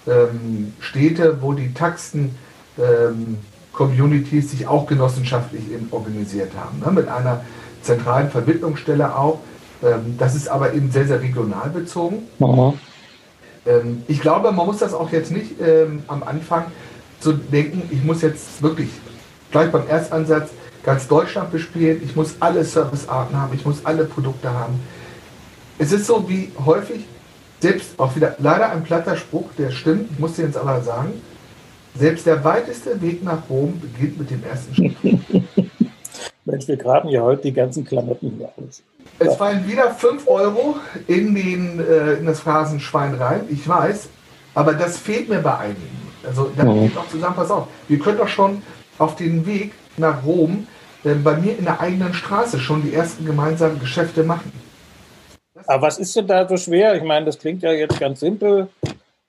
ähm, 0.07 0.73
Städte, 0.79 1.37
wo 1.41 1.53
die 1.53 1.73
Taxen 1.73 2.35
ähm, 2.77 3.37
Communities 3.73 4.51
sich 4.51 4.67
auch 4.67 4.87
genossenschaftlich 4.87 5.71
eben 5.71 5.87
organisiert 5.91 6.51
haben, 6.55 6.79
ne? 6.79 6.91
mit 6.91 7.07
einer 7.07 7.41
zentralen 7.81 8.29
Vermittlungsstelle 8.29 9.15
auch. 9.15 9.39
Ähm, 9.83 10.15
das 10.17 10.35
ist 10.35 10.47
aber 10.47 10.73
eben 10.73 10.91
sehr, 10.91 11.07
sehr 11.07 11.21
regional 11.21 11.69
bezogen. 11.69 12.23
Ähm, 13.65 14.03
ich 14.07 14.19
glaube, 14.21 14.51
man 14.51 14.65
muss 14.65 14.77
das 14.77 14.93
auch 14.93 15.11
jetzt 15.11 15.31
nicht 15.31 15.59
ähm, 15.61 16.03
am 16.07 16.23
Anfang 16.23 16.65
zu 17.19 17.33
denken, 17.33 17.83
ich 17.91 18.03
muss 18.03 18.21
jetzt 18.21 18.61
wirklich 18.61 18.89
gleich 19.51 19.71
beim 19.71 19.87
Erstansatz 19.87 20.49
ganz 20.83 21.07
Deutschland 21.07 21.51
bespielen, 21.51 22.01
ich 22.03 22.15
muss 22.15 22.35
alle 22.39 22.63
Servicearten 22.63 23.37
haben, 23.37 23.53
ich 23.53 23.65
muss 23.65 23.85
alle 23.85 24.05
Produkte 24.05 24.49
haben. 24.53 24.79
Es 25.81 25.93
ist 25.93 26.07
so 26.07 26.27
wie 26.27 26.51
häufig, 26.65 27.05
selbst 27.61 27.97
auch 27.97 28.13
wieder 28.13 28.35
leider 28.39 28.69
ein 28.71 28.83
platter 28.83 29.15
Spruch, 29.15 29.49
der 29.57 29.71
stimmt, 29.71 30.11
ich 30.11 30.19
muss 30.19 30.33
dir 30.33 30.43
jetzt 30.43 30.57
aber 30.57 30.81
sagen, 30.81 31.13
selbst 31.95 32.25
der 32.25 32.43
weiteste 32.43 33.01
Weg 33.01 33.23
nach 33.23 33.49
Rom 33.49 33.79
beginnt 33.79 34.19
mit 34.19 34.29
dem 34.29 34.43
ersten 34.43 34.75
Schritt. 34.75 34.95
Mensch, 36.45 36.67
wir 36.67 36.75
graben 36.75 37.07
ja 37.09 37.21
heute 37.21 37.43
die 37.43 37.53
ganzen 37.53 37.85
Klamotten 37.85 38.33
hier 38.37 38.51
aus. 38.57 38.83
Es 39.19 39.35
fallen 39.35 39.65
wieder 39.67 39.91
5 39.91 40.27
Euro 40.27 40.75
in, 41.07 41.33
den, 41.33 41.79
äh, 41.79 42.15
in 42.15 42.25
das 42.25 42.41
Phrasenschwein 42.41 43.13
rein, 43.15 43.41
ich 43.49 43.65
weiß, 43.67 44.09
aber 44.55 44.73
das 44.73 44.97
fehlt 44.97 45.29
mir 45.29 45.39
bei 45.39 45.57
einigen. 45.59 46.09
Also 46.27 46.51
da 46.57 46.65
mhm. 46.65 46.87
geht 46.87 46.97
auch 46.97 47.07
zusammen, 47.07 47.35
pass 47.35 47.51
auf, 47.51 47.67
wir 47.87 47.99
können 47.99 48.17
doch 48.17 48.27
schon 48.27 48.61
auf 48.97 49.15
den 49.15 49.45
Weg 49.45 49.71
nach 49.95 50.25
Rom 50.25 50.67
äh, 51.05 51.13
bei 51.13 51.37
mir 51.37 51.57
in 51.57 51.63
der 51.63 51.79
eigenen 51.79 52.13
Straße 52.13 52.59
schon 52.59 52.83
die 52.83 52.93
ersten 52.93 53.25
gemeinsamen 53.25 53.79
Geschäfte 53.79 54.23
machen. 54.23 54.51
Aber 55.69 55.83
was 55.83 55.99
ist 55.99 56.15
denn 56.15 56.25
da 56.25 56.47
so 56.47 56.57
schwer? 56.57 56.95
Ich 56.95 57.03
meine, 57.03 57.27
das 57.27 57.37
klingt 57.37 57.61
ja 57.61 57.71
jetzt 57.71 57.99
ganz 57.99 58.21
simpel. 58.21 58.69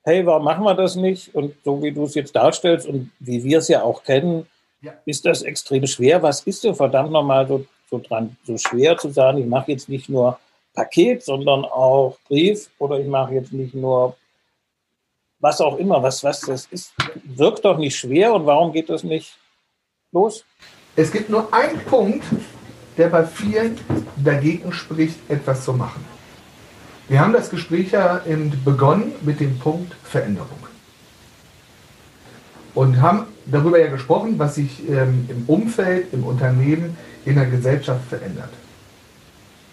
Hey, 0.01 0.25
warum 0.25 0.43
machen 0.43 0.63
wir 0.63 0.73
das 0.73 0.95
nicht? 0.95 1.35
Und 1.35 1.53
so 1.63 1.83
wie 1.83 1.91
du 1.91 2.05
es 2.05 2.15
jetzt 2.15 2.35
darstellst 2.35 2.87
und 2.87 3.11
wie 3.19 3.43
wir 3.43 3.59
es 3.59 3.67
ja 3.67 3.83
auch 3.83 4.03
kennen, 4.03 4.47
ja. 4.81 4.91
ist 5.05 5.23
das 5.23 5.43
extrem 5.43 5.85
schwer. 5.85 6.23
Was 6.23 6.41
ist 6.41 6.63
denn 6.63 6.73
verdammt 6.73 7.11
nochmal 7.11 7.47
so, 7.47 7.67
so 7.91 7.99
dran, 7.99 8.37
so 8.43 8.57
schwer 8.57 8.97
zu 8.97 9.11
sagen, 9.11 9.37
ich 9.37 9.45
mache 9.45 9.71
jetzt 9.71 9.87
nicht 9.87 10.09
nur 10.09 10.39
Paket, 10.73 11.23
sondern 11.23 11.63
auch 11.63 12.17
Brief 12.27 12.71
oder 12.79 12.99
ich 12.99 13.07
mache 13.07 13.35
jetzt 13.35 13.53
nicht 13.53 13.75
nur 13.75 14.17
was 15.39 15.61
auch 15.61 15.77
immer, 15.77 16.01
was, 16.01 16.23
was 16.23 16.41
das 16.41 16.65
ist, 16.71 16.91
wirkt 17.23 17.65
doch 17.65 17.77
nicht 17.77 17.95
schwer 17.95 18.33
und 18.33 18.47
warum 18.47 18.71
geht 18.71 18.89
das 18.89 19.03
nicht 19.03 19.37
los? 20.11 20.43
Es 20.95 21.11
gibt 21.11 21.29
nur 21.29 21.53
einen 21.53 21.79
Punkt, 21.85 22.25
der 22.97 23.09
bei 23.09 23.25
vielen 23.25 23.77
dagegen 24.15 24.73
spricht, 24.73 25.19
etwas 25.29 25.65
zu 25.65 25.73
machen. 25.73 26.03
Wir 27.11 27.19
haben 27.19 27.33
das 27.33 27.49
Gespräch 27.49 27.91
ja 27.91 28.21
begonnen 28.63 29.11
mit 29.23 29.41
dem 29.41 29.59
Punkt 29.59 29.97
Veränderung. 30.01 30.47
Und 32.73 33.01
haben 33.01 33.25
darüber 33.47 33.77
ja 33.81 33.87
gesprochen, 33.87 34.39
was 34.39 34.55
sich 34.55 34.87
ähm, 34.87 35.27
im 35.27 35.43
Umfeld, 35.47 36.13
im 36.13 36.23
Unternehmen, 36.23 36.95
in 37.25 37.35
der 37.35 37.47
Gesellschaft 37.47 38.07
verändert. 38.07 38.51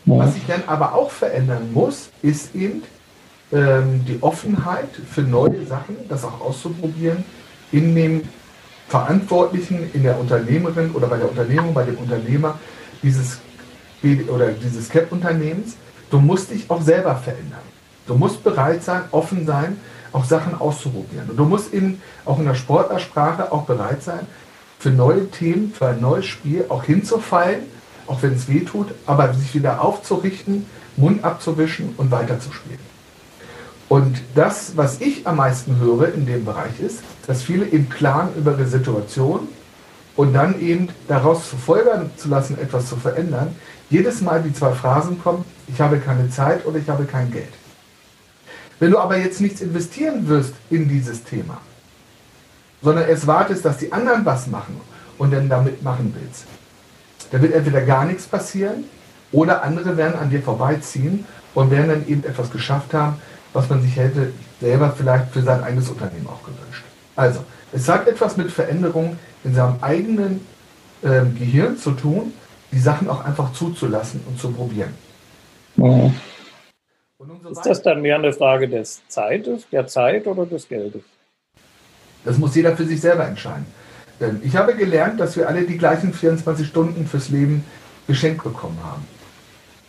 Ja. 0.05 0.18
Was 0.18 0.35
sich 0.35 0.46
dann 0.48 0.64
aber 0.66 0.96
auch 0.96 1.12
verändern 1.12 1.72
muss, 1.72 2.11
ist 2.22 2.57
eben 2.57 2.83
ähm, 3.53 4.05
die 4.05 4.20
Offenheit 4.20 4.88
für 5.09 5.22
neue 5.22 5.64
Sachen, 5.64 5.94
das 6.09 6.24
auch 6.24 6.40
auszuprobieren, 6.40 7.24
in 7.70 7.94
dem 7.94 8.22
Verantwortlichen, 8.88 9.90
in 9.92 10.03
der 10.03 10.18
Unternehmerin 10.18 10.90
oder 10.90 11.07
bei 11.07 11.18
der 11.18 11.31
Unternehmung, 11.31 11.72
bei 11.72 11.85
dem 11.85 11.98
Unternehmer 11.98 12.59
dieses 13.01 13.38
oder 14.29 14.48
dieses 14.51 14.88
CAP-Unternehmens 14.88 15.77
Du 16.11 16.18
musst 16.18 16.51
dich 16.51 16.71
auch 16.71 16.83
selber 16.83 17.16
verändern. 17.16 17.61
Du 18.07 18.14
musst 18.14 18.42
bereit 18.42 18.83
sein, 18.83 19.03
offen 19.11 19.47
sein, 19.47 19.79
auch 20.12 20.25
Sachen 20.25 20.59
auszuprobieren. 20.59 21.29
Und 21.31 21.37
du 21.37 21.44
musst 21.44 21.73
in, 21.73 22.01
auch 22.25 22.38
in 22.38 22.47
der 22.47 22.55
Sportlersprache 22.55 23.53
auch 23.53 23.64
bereit 23.64 24.03
sein, 24.03 24.27
für 24.79 24.90
neue 24.90 25.31
Themen, 25.31 25.73
für 25.73 25.88
ein 25.88 26.01
neues 26.01 26.27
Spiel 26.27 26.64
auch 26.68 26.85
hinzufallen, 26.85 27.62
auch 28.07 28.23
wenn 28.23 28.35
es 28.35 28.49
weh 28.49 28.61
tut, 28.61 28.88
aber 29.07 29.35
sich 29.35 29.55
wieder 29.55 29.83
aufzurichten, 29.83 30.66
Mund 30.97 31.25
abzuwischen 31.25 31.94
und 31.97 32.11
weiterzuspielen. 32.11 32.79
Und 33.88 34.21
das, 34.35 34.77
was 34.77 35.01
ich 35.01 35.27
am 35.27 35.37
meisten 35.37 35.79
höre 35.79 36.12
in 36.14 36.27
dem 36.27 36.44
Bereich 36.44 36.79
ist, 36.81 37.01
dass 37.27 37.42
viele 37.42 37.66
eben 37.66 37.87
planen 37.87 38.31
über 38.37 38.53
die 38.53 38.66
Situation 38.66 39.49
und 40.14 40.35
dann 40.35 40.61
eben 40.61 40.88
daraus 41.07 41.49
zu 41.49 41.57
folgern 41.57 42.11
zu 42.16 42.29
lassen, 42.29 42.59
etwas 42.59 42.88
zu 42.88 42.97
verändern, 42.97 43.57
jedes 43.90 44.20
Mal 44.20 44.42
die 44.42 44.53
zwei 44.53 44.72
Phrasen 44.72 45.20
kommen, 45.22 45.44
ich 45.66 45.81
habe 45.81 45.98
keine 45.98 46.31
Zeit 46.31 46.66
oder 46.66 46.79
ich 46.79 46.88
habe 46.88 47.05
kein 47.05 47.31
Geld. 47.31 47.53
Wenn 48.81 48.90
du 48.90 48.98
aber 48.98 49.16
jetzt 49.16 49.40
nichts 49.40 49.61
investieren 49.61 50.29
wirst 50.29 50.55
in 50.70 50.88
dieses 50.88 51.24
Thema, 51.24 51.61
sondern 52.83 53.09
erst 53.09 53.27
wartest, 53.27 53.64
dass 53.64 53.79
die 53.79 53.92
anderen 53.92 54.24
was 54.24 54.46
machen 54.46 54.81
und 55.18 55.33
dann 55.33 55.48
damit 55.48 55.83
machen 55.83 56.14
willst, 56.18 56.44
dann 57.31 57.42
wird 57.42 57.55
entweder 57.55 57.83
gar 57.83 58.05
nichts 58.05 58.27
passieren 58.27 58.85
oder 59.33 59.62
andere 59.62 59.96
werden 59.96 60.18
an 60.18 60.31
dir 60.31 60.42
vorbeiziehen 60.42 61.27
und 61.55 61.70
werden 61.70 61.88
dann 61.88 62.09
eben 62.09 62.24
etwas 62.24 62.51
geschafft 62.51 62.94
haben, 62.94 63.16
was 63.53 63.68
man 63.68 63.83
sich 63.83 63.96
hätte 63.96 64.33
selber 64.61 64.94
vielleicht 64.96 65.33
für 65.33 65.42
sein 65.42 65.62
eigenes 65.64 65.88
Unternehmen 65.88 66.27
auch 66.27 66.42
gewünscht. 66.42 66.85
Also, 67.16 67.44
es 67.72 67.88
hat 67.88 68.07
etwas 68.07 68.37
mit 68.37 68.51
Veränderung 68.51 69.18
in 69.44 69.55
seinem 69.55 69.77
eigenen 69.81 70.46
äh, 71.03 71.22
Gehirn 71.38 71.77
zu 71.77 71.92
tun, 71.92 72.33
die 72.73 72.79
Sachen 72.79 73.09
auch 73.09 73.25
einfach 73.25 73.53
zuzulassen 73.53 74.21
und 74.29 74.39
zu 74.39 74.51
probieren. 74.53 74.95
Mhm. 75.77 76.15
Ist 77.51 77.67
das 77.67 77.83
dann 77.83 78.03
mehr 78.03 78.17
eine 78.17 78.33
Frage 78.33 78.69
des 78.69 79.03
Zeites, 79.09 79.69
der 79.71 79.87
Zeit 79.87 80.27
oder 80.27 80.47
des 80.47 80.69
Geldes? 80.69 81.03
Das 82.25 82.39
muss 82.39 82.55
jeder 82.55 82.77
für 82.77 82.85
sich 82.85 83.01
selber 83.01 83.27
entscheiden. 83.27 83.67
Denn 84.21 84.41
ich 84.45 84.57
habe 84.57 84.75
gelernt, 84.75 85.21
dass 85.21 85.37
wir 85.37 85.49
alle 85.49 85.63
die 85.63 85.79
gleichen 85.79 86.13
24 86.13 86.67
Stunden 86.67 87.07
fürs 87.07 87.29
Leben 87.29 87.65
geschenkt 88.07 88.43
bekommen 88.43 88.79
haben. 88.83 89.07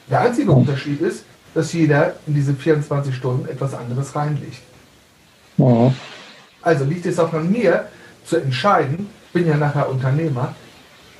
Der 0.09 0.21
einzige. 0.21 0.51
Unterschied 0.51 1.01
ist, 1.01 1.25
dass 1.53 1.73
jeder 1.73 2.15
in 2.27 2.35
diese 2.35 2.53
24 2.53 3.15
Stunden 3.15 3.47
etwas 3.47 3.73
anderes 3.73 4.15
reinlegt. 4.15 4.61
Mhm. 5.57 5.93
Also 6.61 6.85
liegt 6.85 7.05
es 7.05 7.19
auch 7.19 7.33
an 7.33 7.51
mir 7.51 7.87
zu 8.25 8.37
entscheiden, 8.37 9.09
ich 9.27 9.33
bin 9.33 9.47
ja 9.47 9.57
nachher 9.57 9.89
Unternehmer, 9.89 10.55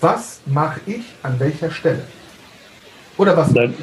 was 0.01 0.41
mache 0.45 0.81
ich 0.85 1.03
an 1.23 1.39
welcher 1.39 1.71
Stelle? 1.71 2.03
Oder 3.17 3.35
was 3.35 3.53
dann, 3.53 3.75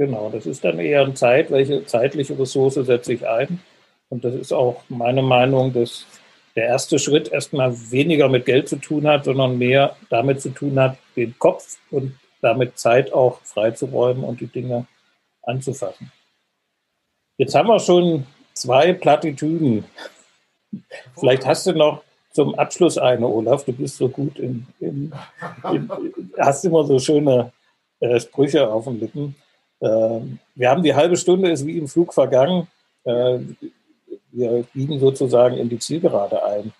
Genau, 0.00 0.30
das 0.30 0.46
ist 0.46 0.64
dann 0.64 0.78
eher 0.78 1.02
eine 1.02 1.12
Zeit, 1.12 1.50
welche 1.50 1.84
zeitliche 1.84 2.38
Ressource 2.38 2.76
setze 2.76 3.12
ich 3.12 3.28
ein. 3.28 3.60
Und 4.08 4.24
das 4.24 4.34
ist 4.34 4.50
auch 4.50 4.82
meine 4.88 5.20
Meinung, 5.20 5.74
dass 5.74 6.06
der 6.56 6.64
erste 6.64 6.98
Schritt 6.98 7.30
erstmal 7.30 7.74
weniger 7.90 8.30
mit 8.30 8.46
Geld 8.46 8.66
zu 8.66 8.76
tun 8.76 9.06
hat, 9.06 9.26
sondern 9.26 9.58
mehr 9.58 9.94
damit 10.08 10.40
zu 10.40 10.54
tun 10.54 10.80
hat, 10.80 10.96
den 11.16 11.38
Kopf 11.38 11.76
und 11.90 12.18
damit 12.40 12.78
Zeit 12.78 13.12
auch 13.12 13.42
freizuräumen 13.42 14.24
und 14.24 14.40
die 14.40 14.46
Dinge 14.46 14.86
anzufassen. 15.42 16.10
Jetzt 17.36 17.54
haben 17.54 17.68
wir 17.68 17.78
schon 17.78 18.26
zwei 18.54 18.94
Plattitüden. 18.94 19.84
Vielleicht 21.18 21.44
hast 21.44 21.66
du 21.66 21.72
noch 21.72 22.02
zum 22.40 22.54
Abschluss 22.54 22.96
eine, 22.96 23.26
Olaf. 23.26 23.64
Du 23.64 23.72
bist 23.72 23.96
so 23.96 24.08
gut 24.08 24.38
in, 24.38 24.66
in, 24.80 25.12
in 25.72 25.90
hast 26.38 26.64
immer 26.64 26.84
so 26.84 26.98
schöne 26.98 27.52
äh, 28.00 28.18
Sprüche 28.18 28.66
auf 28.66 28.84
den 28.84 28.98
Lippen. 28.98 29.36
Äh, 29.80 30.20
wir 30.54 30.70
haben 30.70 30.82
die 30.82 30.94
halbe 30.94 31.16
Stunde 31.16 31.50
ist 31.50 31.66
wie 31.66 31.76
im 31.76 31.86
Flug 31.86 32.14
vergangen. 32.14 32.66
Äh, 33.04 33.40
wir 34.32 34.64
biegen 34.72 34.98
sozusagen 34.98 35.56
in 35.56 35.68
die 35.68 35.78
Zielgerade 35.78 36.42
ein. 36.44 36.72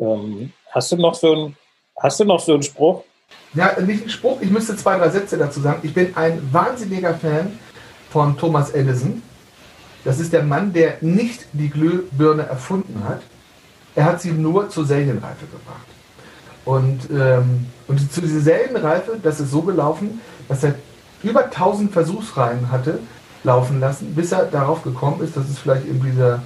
Ähm, 0.00 0.52
Hast 0.72 0.90
du 0.90 0.96
noch 0.96 1.14
so 1.14 1.32
einen, 1.32 1.56
hast 2.00 2.18
du 2.18 2.24
noch 2.24 2.40
so 2.40 2.54
einen 2.54 2.62
Spruch? 2.62 3.04
Ja, 3.52 3.78
nicht 3.80 4.00
einen 4.00 4.10
Spruch, 4.10 4.40
ich 4.40 4.50
müsste 4.50 4.74
zwei, 4.76 4.96
drei 4.96 5.10
Sätze 5.10 5.36
dazu 5.36 5.60
sagen. 5.60 5.80
Ich 5.82 5.92
bin 5.92 6.16
ein 6.16 6.40
wahnsinniger 6.50 7.14
Fan 7.14 7.58
von 8.08 8.38
Thomas 8.38 8.70
Edison. 8.70 9.22
Das 10.04 10.18
ist 10.18 10.32
der 10.32 10.42
Mann, 10.42 10.72
der 10.72 10.96
nicht 11.02 11.46
die 11.52 11.68
Glühbirne 11.68 12.44
erfunden 12.44 13.04
hat. 13.06 13.20
Er 13.94 14.04
hat 14.04 14.20
sie 14.20 14.32
nur 14.32 14.68
zur 14.70 14.86
Serienreife 14.86 15.46
gebracht. 15.46 15.86
Und, 16.64 17.10
ähm, 17.10 17.66
und 17.88 18.12
zu 18.12 18.20
dieser 18.20 18.40
Serienreife, 18.40 19.18
das 19.22 19.40
ist 19.40 19.50
so 19.50 19.62
gelaufen, 19.62 20.20
dass 20.48 20.64
er 20.64 20.74
über 21.22 21.44
1000 21.44 21.92
Versuchsreihen 21.92 22.70
hatte 22.70 22.98
laufen 23.44 23.80
lassen, 23.80 24.14
bis 24.14 24.32
er 24.32 24.44
darauf 24.44 24.82
gekommen 24.82 25.20
ist, 25.22 25.36
dass 25.36 25.48
es 25.48 25.58
vielleicht 25.58 25.86
eben 25.86 26.02
dieser 26.02 26.42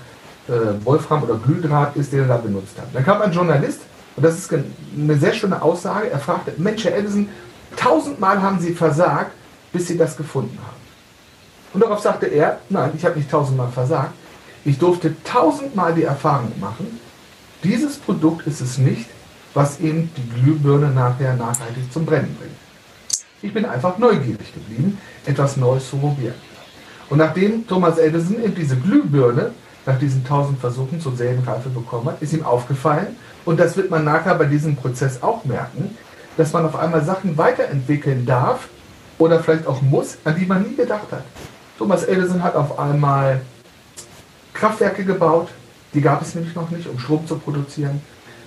äh, 0.49 0.85
Wolfram 0.85 1.23
oder 1.23 1.35
Glühdraht 1.35 1.97
ist, 1.97 2.13
den 2.13 2.21
er 2.21 2.29
da 2.29 2.37
benutzt 2.39 2.79
hat. 2.79 2.87
Dann 2.93 3.05
kam 3.05 3.21
ein 3.21 3.33
Journalist, 3.33 3.81
und 4.17 4.25
das 4.25 4.39
ist 4.39 4.53
eine 4.53 5.17
sehr 5.19 5.35
schöne 5.35 5.61
Aussage, 5.61 6.11
er 6.11 6.19
fragte, 6.19 6.55
Mensch, 6.57 6.85
Herr 6.85 6.97
Edison, 6.97 7.29
tausendmal 7.77 8.41
haben 8.41 8.59
Sie 8.61 8.73
versagt, 8.73 9.33
bis 9.73 9.89
Sie 9.89 9.99
das 9.99 10.17
gefunden 10.17 10.59
haben. 10.59 10.77
Und 11.75 11.83
darauf 11.83 12.01
sagte 12.01 12.27
er, 12.27 12.61
nein, 12.71 12.93
ich 12.97 13.05
habe 13.05 13.19
nicht 13.19 13.31
tausendmal 13.31 13.69
versagt, 13.69 14.15
ich 14.65 14.79
durfte 14.79 15.15
tausendmal 15.23 15.95
die 15.95 16.05
Erfahrung 16.05 16.53
machen, 16.59 16.99
dieses 17.67 17.97
Produkt 17.97 18.47
ist 18.47 18.61
es 18.61 18.79
nicht, 18.79 19.07
was 19.55 19.81
eben 19.81 20.11
die 20.17 20.41
Glühbirne 20.41 20.91
nachher 20.91 21.35
nachhaltig 21.35 21.93
zum 21.93 22.07
Brennen 22.07 22.37
bringt. 22.39 22.57
Ich 23.43 23.53
bin 23.53 23.65
einfach 23.65 23.99
neugierig 23.99 24.53
geblieben, 24.53 24.99
etwas 25.25 25.57
Neues 25.57 25.89
zu 25.89 25.97
probieren. 25.97 26.35
Und 27.09 27.19
nachdem 27.19 27.67
Thomas 27.67 27.99
Edison 27.99 28.43
eben 28.43 28.55
diese 28.55 28.77
Glühbirne 28.77 29.53
nach 29.85 29.99
diesen 29.99 30.25
tausend 30.25 30.61
Versuchen 30.61 31.01
zur 31.01 31.17
Serienreife 31.17 31.69
bekommen 31.69 32.07
hat, 32.07 32.23
ist 32.23 32.33
ihm 32.33 32.45
aufgefallen, 32.45 33.17
und 33.45 33.61
das 33.61 33.77
wird 33.77 33.91
man 33.91 34.05
nachher 34.05 34.35
bei 34.35 34.47
diesem 34.47 34.75
Prozess 34.75 35.23
auch 35.23 35.45
merken, 35.45 35.97
dass 36.37 36.53
man 36.53 36.67
auf 36.67 36.77
einmal 36.77 37.05
Sachen 37.05 37.39
weiterentwickeln 37.39 38.27
darf 38.27 38.69
oder 39.19 39.41
vielleicht 39.41 39.67
auch 39.67 39.81
muss, 39.83 40.19
an 40.25 40.37
die 40.37 40.47
man 40.47 40.63
nie 40.63 40.75
gedacht 40.75 41.13
hat. 41.13 41.25
Thomas 41.79 42.05
Edison 42.05 42.43
hat 42.43 42.57
auf 42.57 42.79
einmal 42.79 43.41
Kraftwerke 44.53 45.05
gebaut, 45.05 45.49
die 45.97 46.03
gab 46.03 46.21
es 46.21 46.35
nämlich 46.35 46.55
noch 46.55 46.71
nicht, 46.71 46.87
um 46.87 46.99
Strom 46.99 47.27
zu 47.27 47.39
produzieren. 47.39 48.03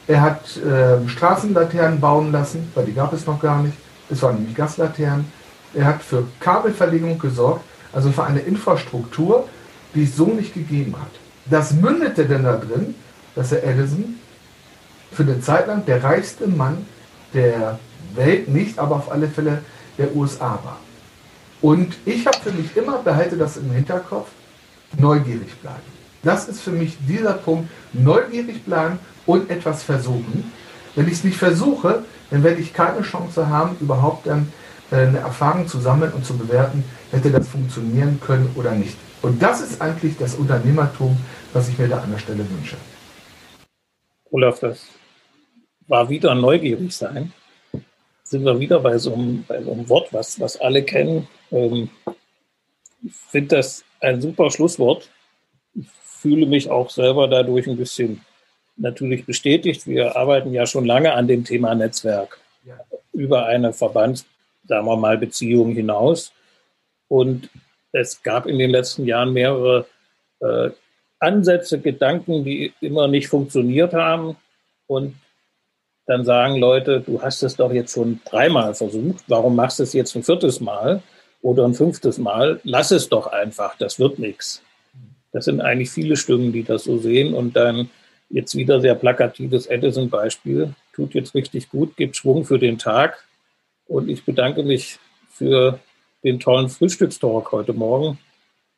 Er 0.07 0.21
hat 0.21 0.55
äh, 0.57 1.07
Straßenlaternen 1.09 1.99
bauen 1.99 2.31
lassen, 2.31 2.71
weil 2.75 2.85
die 2.85 2.93
gab 2.93 3.12
es 3.12 3.25
noch 3.25 3.41
gar 3.41 3.63
nicht. 3.63 3.75
Es 4.09 4.21
waren 4.21 4.35
nämlich 4.35 4.55
Gaslaternen. 4.55 5.25
Er 5.73 5.85
hat 5.85 6.03
für 6.03 6.25
Kabelverlegung 6.39 7.17
gesorgt, 7.17 7.65
also 7.91 8.12
für 8.12 8.23
eine 8.23 8.39
Infrastruktur, 8.39 9.49
die 9.95 10.03
es 10.03 10.15
so 10.15 10.27
nicht 10.27 10.53
gegeben 10.53 10.95
hat. 10.95 11.09
Das 11.49 11.73
mündete 11.73 12.25
dann 12.25 12.43
da 12.43 12.55
drin, 12.57 12.93
dass 13.33 13.51
er 13.51 13.63
Edison 13.63 14.19
für 15.12 15.23
eine 15.23 15.41
Zeit 15.41 15.65
lang 15.65 15.85
der 15.85 16.03
reichste 16.03 16.47
Mann 16.47 16.85
der 17.33 17.79
Welt, 18.13 18.47
nicht 18.47 18.77
aber 18.77 18.97
auf 18.97 19.12
alle 19.12 19.27
Fälle 19.27 19.63
der 19.97 20.15
USA 20.15 20.59
war. 20.63 20.77
Und 21.62 21.97
ich 22.05 22.27
habe 22.27 22.38
für 22.38 22.51
mich 22.51 22.77
immer, 22.77 22.99
behalte 22.99 23.38
das 23.38 23.57
im 23.57 23.71
Hinterkopf, 23.71 24.29
neugierig 24.97 25.59
bleiben. 25.62 25.98
Das 26.23 26.47
ist 26.47 26.62
für 26.62 26.71
mich 26.71 26.97
dieser 27.08 27.34
Punkt, 27.34 27.69
neugierig 27.93 28.65
bleiben 28.65 28.99
und 29.25 29.49
etwas 29.49 29.84
versuchen. 29.84 30.51
Wenn 30.95 31.08
ich 31.08 31.13
es 31.13 31.23
nicht 31.23 31.38
versuche, 31.38 32.03
dann 32.29 32.43
werde 32.43 32.62
ich 32.62 32.73
keine 32.73 33.01
Chance 33.01 33.47
haben, 33.47 33.77
überhaupt 33.79 34.27
dann 34.27 34.51
äh, 34.91 34.95
eine 34.97 35.19
Erfahrung 35.19 35.67
zu 35.67 35.79
sammeln 35.79 36.12
und 36.13 36.25
zu 36.25 36.38
bewerten, 36.38 36.84
hätte 37.12 37.32
das 37.32 37.47
funktionieren 37.47 38.19
können 38.19 38.51
oder 38.55 38.71
nicht. 38.71 38.97
Und 39.21 39.41
das 39.41 39.62
ist 39.62 39.82
eigentlich 39.82 40.17
das 40.17 40.36
Unternehmertum, 40.36 41.17
was 41.53 41.69
ich 41.69 41.77
mir 41.77 41.88
da 41.88 41.99
an 41.99 42.12
der 42.12 42.19
Stelle 42.19 42.49
wünsche. 42.49 42.77
Olaf, 44.32 44.60
das 44.60 44.86
war 45.88 46.10
wieder 46.10 46.36
neugierig 46.36 46.95
sein. 46.95 47.34
Sind 48.23 48.45
wir 48.45 48.60
wieder 48.60 48.79
bei 48.79 48.97
so 48.97 49.13
einem, 49.13 49.43
bei 49.47 49.62
so 49.63 49.71
einem 49.71 49.89
Wort, 49.89 50.13
was, 50.13 50.39
was 50.39 50.60
alle 50.62 50.84
kennen. 50.84 51.27
Ähm, 51.51 51.89
ich 53.01 53.13
finde 53.32 53.55
das 53.55 53.84
ein 53.99 54.21
super 54.21 54.51
Schlusswort. 54.51 55.10
Ich 56.19 56.21
fühle 56.21 56.47
mich 56.47 56.69
auch 56.69 56.89
selber 56.89 57.29
dadurch 57.29 57.65
ein 57.65 57.77
bisschen 57.77 58.19
natürlich 58.75 59.25
bestätigt. 59.25 59.88
Wir 59.88 60.17
arbeiten 60.17 60.51
ja 60.51 60.65
schon 60.65 60.84
lange 60.84 61.13
an 61.13 61.29
dem 61.29 61.45
Thema 61.45 61.73
Netzwerk 61.75 62.41
ja. 62.65 62.77
über 63.13 63.45
eine 63.45 63.71
Verband, 63.71 64.25
sagen 64.67 64.86
wir 64.86 64.97
mal, 64.97 65.17
Beziehung 65.17 65.71
hinaus. 65.71 66.34
Und 67.08 67.49
es 67.93 68.21
gab 68.21 68.47
in 68.47 68.60
den 68.60 68.69
letzten 68.69 69.05
Jahren 69.05 69.32
mehrere 69.32 69.86
äh, 70.41 70.71
Ansätze, 71.19 71.79
Gedanken, 71.79 72.43
die 72.43 72.73
immer 72.82 73.08
nicht 73.08 73.29
funktioniert 73.29 73.93
haben. 73.93 74.36
Und 74.88 75.15
dann 76.05 76.25
sagen 76.25 76.58
Leute, 76.58 76.99
du 76.99 77.21
hast 77.21 77.43
es 77.43 77.55
doch 77.55 77.71
jetzt 77.71 77.93
schon 77.93 78.19
dreimal 78.25 78.75
versucht, 78.75 79.23
warum 79.29 79.55
machst 79.55 79.79
du 79.79 79.84
es 79.84 79.93
jetzt 79.93 80.13
ein 80.17 80.23
viertes 80.23 80.60
Mal 80.60 81.01
oder 81.41 81.63
ein 81.63 81.75
fünftes 81.75 82.17
Mal? 82.17 82.60
Lass 82.65 82.91
es 82.91 83.08
doch 83.08 83.27
einfach, 83.27 83.77
das 83.77 83.99
wird 83.99 84.19
nichts. 84.19 84.62
Das 85.31 85.45
sind 85.45 85.61
eigentlich 85.61 85.91
viele 85.91 86.17
Stimmen, 86.17 86.51
die 86.51 86.63
das 86.63 86.83
so 86.85 86.97
sehen. 86.97 87.33
Und 87.33 87.55
dann 87.55 87.89
jetzt 88.29 88.55
wieder 88.55 88.81
sehr 88.81 88.95
plakatives 88.95 89.67
Edison-Beispiel. 89.67 90.73
Tut 90.93 91.13
jetzt 91.13 91.35
richtig 91.35 91.69
gut, 91.69 91.95
gibt 91.97 92.15
Schwung 92.15 92.45
für 92.45 92.59
den 92.59 92.77
Tag. 92.77 93.23
Und 93.87 94.09
ich 94.09 94.23
bedanke 94.23 94.63
mich 94.63 94.99
für 95.31 95.79
den 96.23 96.39
tollen 96.39 96.69
Frühstückstalk 96.69 97.51
heute 97.51 97.73
Morgen. 97.73 98.17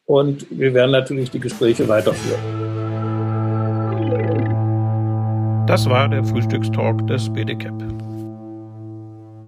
Und 0.05 0.45
wir 0.49 0.73
werden 0.73 0.91
natürlich 0.91 1.31
die 1.31 1.39
Gespräche 1.39 1.87
weiterführen. 1.87 2.71
Das 5.67 5.89
war 5.89 6.09
der 6.09 6.23
Frühstückstalk 6.23 7.07
des 7.07 7.31
BDCAP. 7.31 8.00